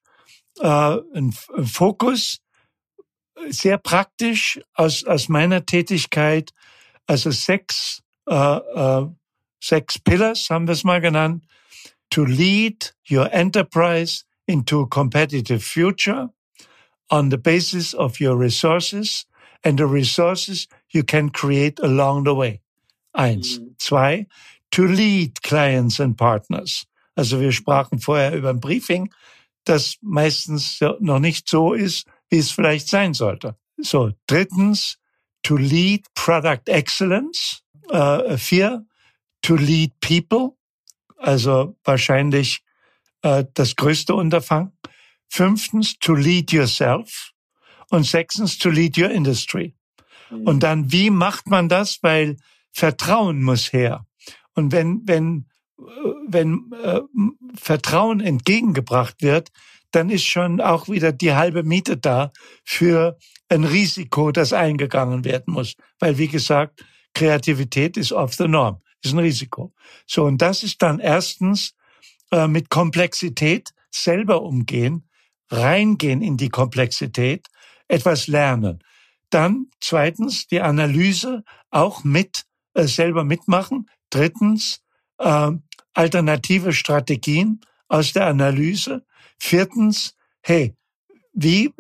[0.60, 2.42] äh, einen Fokus,
[3.50, 6.52] sehr praktisch aus, aus meiner Tätigkeit,
[7.08, 9.08] also sechs, äh, äh,
[9.62, 11.44] sechs Pillars haben wir es mal genannt,
[12.10, 16.30] to lead your enterprise into a competitive future
[17.10, 19.26] on the basis of your resources
[19.64, 22.62] and the resources you can create along the way.
[23.16, 23.60] Eins.
[23.60, 23.76] Mhm.
[23.78, 24.28] Zwei,
[24.72, 26.86] to lead clients and partners.
[27.16, 29.10] Also wir sprachen vorher über ein Briefing,
[29.64, 33.56] das meistens noch nicht so ist, wie es vielleicht sein sollte.
[33.78, 34.98] So, drittens,
[35.46, 37.62] to lead product excellence.
[37.90, 38.86] Äh, vier,
[39.42, 40.58] to lead people.
[41.18, 42.64] Also wahrscheinlich
[43.22, 44.72] äh, das größte Unterfangen.
[45.30, 47.32] Fünftens, to lead yourself.
[47.92, 49.76] Und sechstens, to lead your industry.
[50.32, 50.48] Mhm.
[50.48, 52.00] Und dann, wie macht man das?
[52.02, 52.38] Weil
[52.72, 54.06] Vertrauen muss her.
[54.56, 55.46] Und wenn, wenn,
[55.78, 55.84] äh,
[56.28, 57.02] wenn äh,
[57.56, 59.52] Vertrauen entgegengebracht wird,
[59.96, 62.32] dann ist schon auch wieder die halbe Miete da
[62.64, 63.18] für
[63.50, 65.76] ein Risiko, das eingegangen werden muss.
[66.00, 69.74] Weil, wie gesagt, Kreativität ist off the norm, ist ein Risiko.
[70.06, 71.74] So, und das ist dann erstens
[72.32, 75.08] äh, mit Komplexität selber umgehen,
[75.50, 77.48] reingehen in die Komplexität,
[77.88, 78.84] etwas lernen.
[79.30, 82.44] Dann zweitens die Analyse auch mit
[82.74, 83.90] äh, selber mitmachen.
[84.10, 84.82] Drittens
[85.20, 85.52] äh,
[85.94, 89.06] alternative Strategien aus der Analyse.
[89.40, 90.76] Viertens, hey,
[91.34, 91.74] wie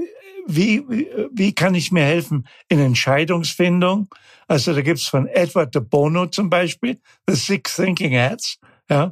[0.48, 0.86] wie,
[1.32, 4.08] wie kann ich mir helfen in Entscheidungsfindung?
[4.48, 9.12] Also da gibt's von Edward de Bono zum Beispiel, The Six Thinking Hats, ja,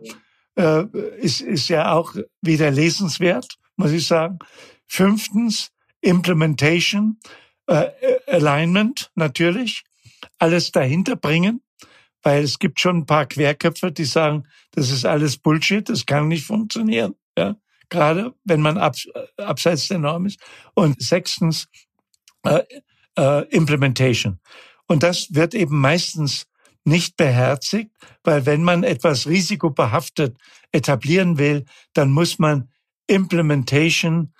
[0.55, 0.85] äh,
[1.17, 4.39] ist, ist ja auch wieder lesenswert, muss ich sagen.
[4.87, 5.71] Fünftens,
[6.01, 7.19] Implementation,
[7.67, 7.89] äh,
[8.27, 9.83] Alignment natürlich,
[10.37, 11.61] alles dahinter bringen,
[12.21, 16.27] weil es gibt schon ein paar Querköpfe, die sagen, das ist alles Bullshit, das kann
[16.27, 17.15] nicht funktionieren.
[17.37, 17.55] Ja?
[17.93, 18.95] Gerade wenn man ab,
[19.37, 20.39] abseits der Norm ist.
[20.73, 21.67] Und sechstens,
[22.41, 22.63] äh,
[23.15, 24.39] äh, Implementation.
[24.87, 26.47] Und das wird eben meistens
[26.85, 27.91] nicht beherzigt,
[28.23, 30.35] weil wenn man etwas risikobehaftet
[30.71, 32.71] etablieren will, dann muss man
[33.05, 34.33] Implementation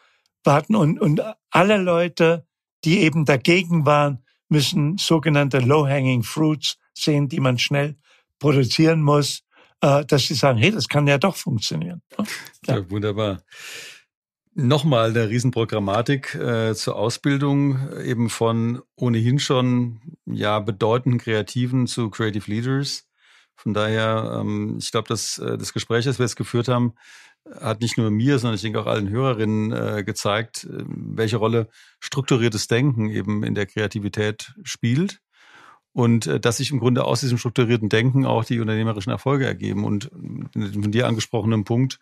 [0.44, 2.48] warten und, und alle Leute,
[2.84, 7.98] die eben dagegen waren, müssen sogenannte low-hanging fruits sehen, die man schnell
[8.40, 9.43] produzieren muss, äh,
[9.84, 12.02] dass sie sagen, hey, das kann ja doch funktionieren.
[12.18, 13.42] Ja, ja wunderbar.
[14.56, 22.50] Nochmal eine Riesenprogrammatik äh, zur Ausbildung eben von ohnehin schon ja bedeutenden Kreativen zu Creative
[22.50, 23.10] Leaders.
[23.56, 26.94] Von daher, ähm, ich glaube, dass äh, das Gespräch, das wir jetzt geführt haben,
[27.60, 31.68] hat nicht nur mir, sondern ich denke auch allen Hörerinnen äh, gezeigt, äh, welche Rolle
[32.00, 35.20] strukturiertes Denken eben in der Kreativität spielt
[35.94, 39.86] und äh, dass sich im Grunde aus diesem strukturierten Denken auch die unternehmerischen Erfolge ergeben.
[39.86, 40.12] Und
[40.56, 42.00] äh, von dir angesprochenen Punkt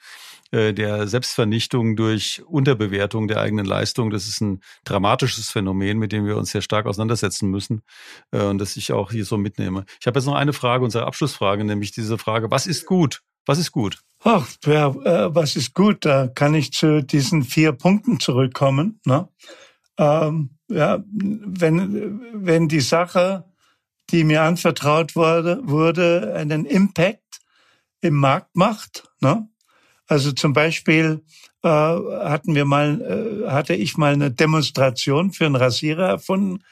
[0.51, 6.25] äh, der Selbstvernichtung durch Unterbewertung der eigenen Leistung, das ist ein dramatisches Phänomen, mit dem
[6.25, 7.83] wir uns sehr stark auseinandersetzen müssen
[8.31, 9.85] äh, und das ich auch hier so mitnehme.
[9.99, 13.21] Ich habe jetzt noch eine Frage, unsere Abschlussfrage, nämlich diese Frage, was ist gut?
[13.45, 13.99] Was ist gut?
[14.23, 16.05] Ach, ja, äh, was ist gut?
[16.05, 18.99] Da kann ich zu diesen vier Punkten zurückkommen.
[19.05, 19.27] Ne?
[19.97, 23.50] Ähm, ja, wenn, wenn die Sache
[24.11, 27.39] die mir anvertraut wurde, wurde einen Impact
[28.01, 29.09] im Markt macht.
[29.21, 29.47] Ne?
[30.07, 31.23] Also zum Beispiel
[31.63, 33.01] äh, hatten wir mal,
[33.45, 36.63] äh, hatte ich mal eine Demonstration für einen Rasierer erfunden.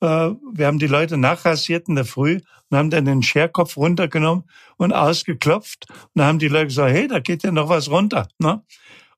[0.00, 4.44] Äh, wir haben die Leute nachrasiert in der Früh und haben dann den Scherkopf runtergenommen
[4.76, 5.86] und ausgeklopft.
[5.90, 8.28] Und dann haben die Leute gesagt, hey, da geht ja noch was runter.
[8.38, 8.62] Ne?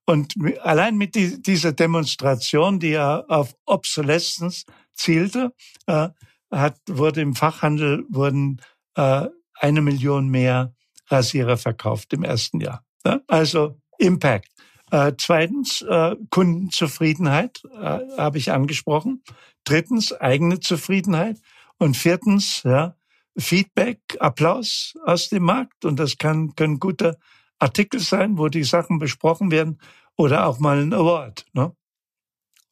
[0.05, 5.53] Und allein mit die, dieser Demonstration, die ja auf Obsolescence zielte,
[5.87, 6.09] äh,
[6.53, 8.61] hat, wurde im Fachhandel wurden
[8.95, 10.75] äh, eine Million mehr
[11.09, 12.85] Rasierer verkauft im ersten Jahr.
[13.05, 13.23] Ne?
[13.27, 14.49] Also Impact.
[14.91, 19.23] Äh, zweitens äh, Kundenzufriedenheit äh, habe ich angesprochen.
[19.65, 21.39] Drittens eigene Zufriedenheit
[21.79, 22.95] und viertens ja
[23.39, 27.19] Feedback, Applaus aus dem Markt und das kann, können gute
[27.59, 29.81] Artikel sein, wo die Sachen besprochen werden
[30.17, 31.47] oder auch mal ein Award.
[31.55, 31.75] Ne?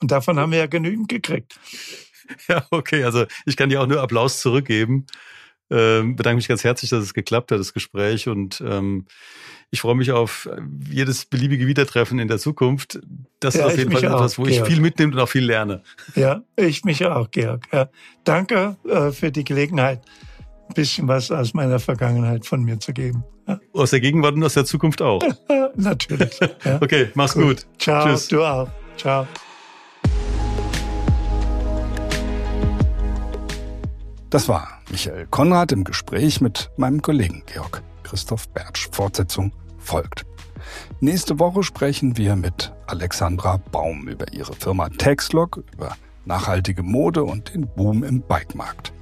[0.03, 1.59] Und davon haben wir ja genügend gekriegt.
[2.49, 5.07] Ja, okay, also ich kann dir auch nur Applaus zurückgeben.
[5.71, 8.29] Ähm, bedanke mich ganz herzlich, dass es geklappt hat, das Gespräch.
[8.29, 9.07] Und ähm,
[9.71, 10.49] ich freue mich auf
[10.89, 12.99] jedes beliebige Wiedertreffen in der Zukunft.
[13.39, 14.67] Das ja, ist auf jeden Fall etwas, wo Georg.
[14.67, 15.83] ich viel mitnehme und auch viel lerne.
[16.17, 17.69] Ja, ich mich auch, Georg.
[17.73, 17.89] Ja.
[18.25, 20.01] Danke äh, für die Gelegenheit,
[20.69, 23.23] ein bisschen was aus meiner Vergangenheit von mir zu geben.
[23.47, 23.61] Ja.
[23.73, 25.23] Aus der Gegenwart und aus der Zukunft auch.
[25.77, 26.39] Natürlich.
[26.81, 27.45] Okay, mach's gut.
[27.45, 27.67] gut.
[27.79, 28.29] Ciao, Tschüss.
[28.29, 28.69] du auch.
[28.97, 29.27] Ciao.
[34.31, 38.89] Das war Michael Konrad im Gespräch mit meinem Kollegen Georg Christoph Bertsch.
[38.93, 40.25] Fortsetzung folgt.
[41.01, 47.55] Nächste Woche sprechen wir mit Alexandra Baum über ihre Firma Taxlog, über nachhaltige Mode und
[47.55, 48.93] den Boom im Bikemarkt.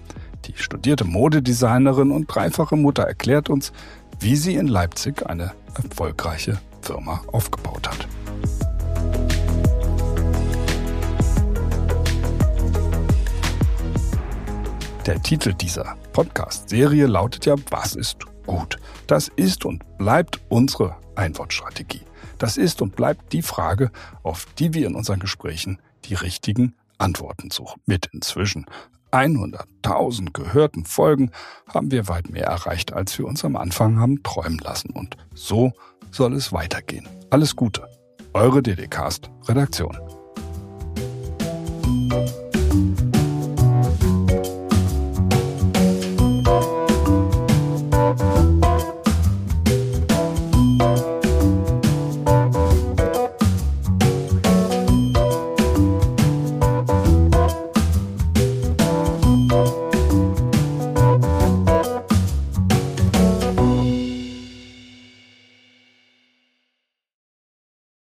[0.46, 3.72] Die studierte Modedesignerin und dreifache Mutter erklärt uns,
[4.20, 8.08] wie sie in Leipzig eine erfolgreiche Firma aufgebaut hat.
[15.08, 18.76] Der Titel dieser Podcast-Serie lautet ja Was ist gut?
[19.06, 22.02] Das ist und bleibt unsere Einwortstrategie.
[22.36, 23.90] Das ist und bleibt die Frage,
[24.22, 27.80] auf die wir in unseren Gesprächen die richtigen Antworten suchen.
[27.86, 28.66] Mit inzwischen
[29.10, 31.30] 100.000 gehörten Folgen
[31.72, 34.90] haben wir weit mehr erreicht, als wir uns am Anfang haben träumen lassen.
[34.90, 35.72] Und so
[36.10, 37.08] soll es weitergehen.
[37.30, 37.88] Alles Gute.
[38.34, 39.96] Eure DDcast Redaktion.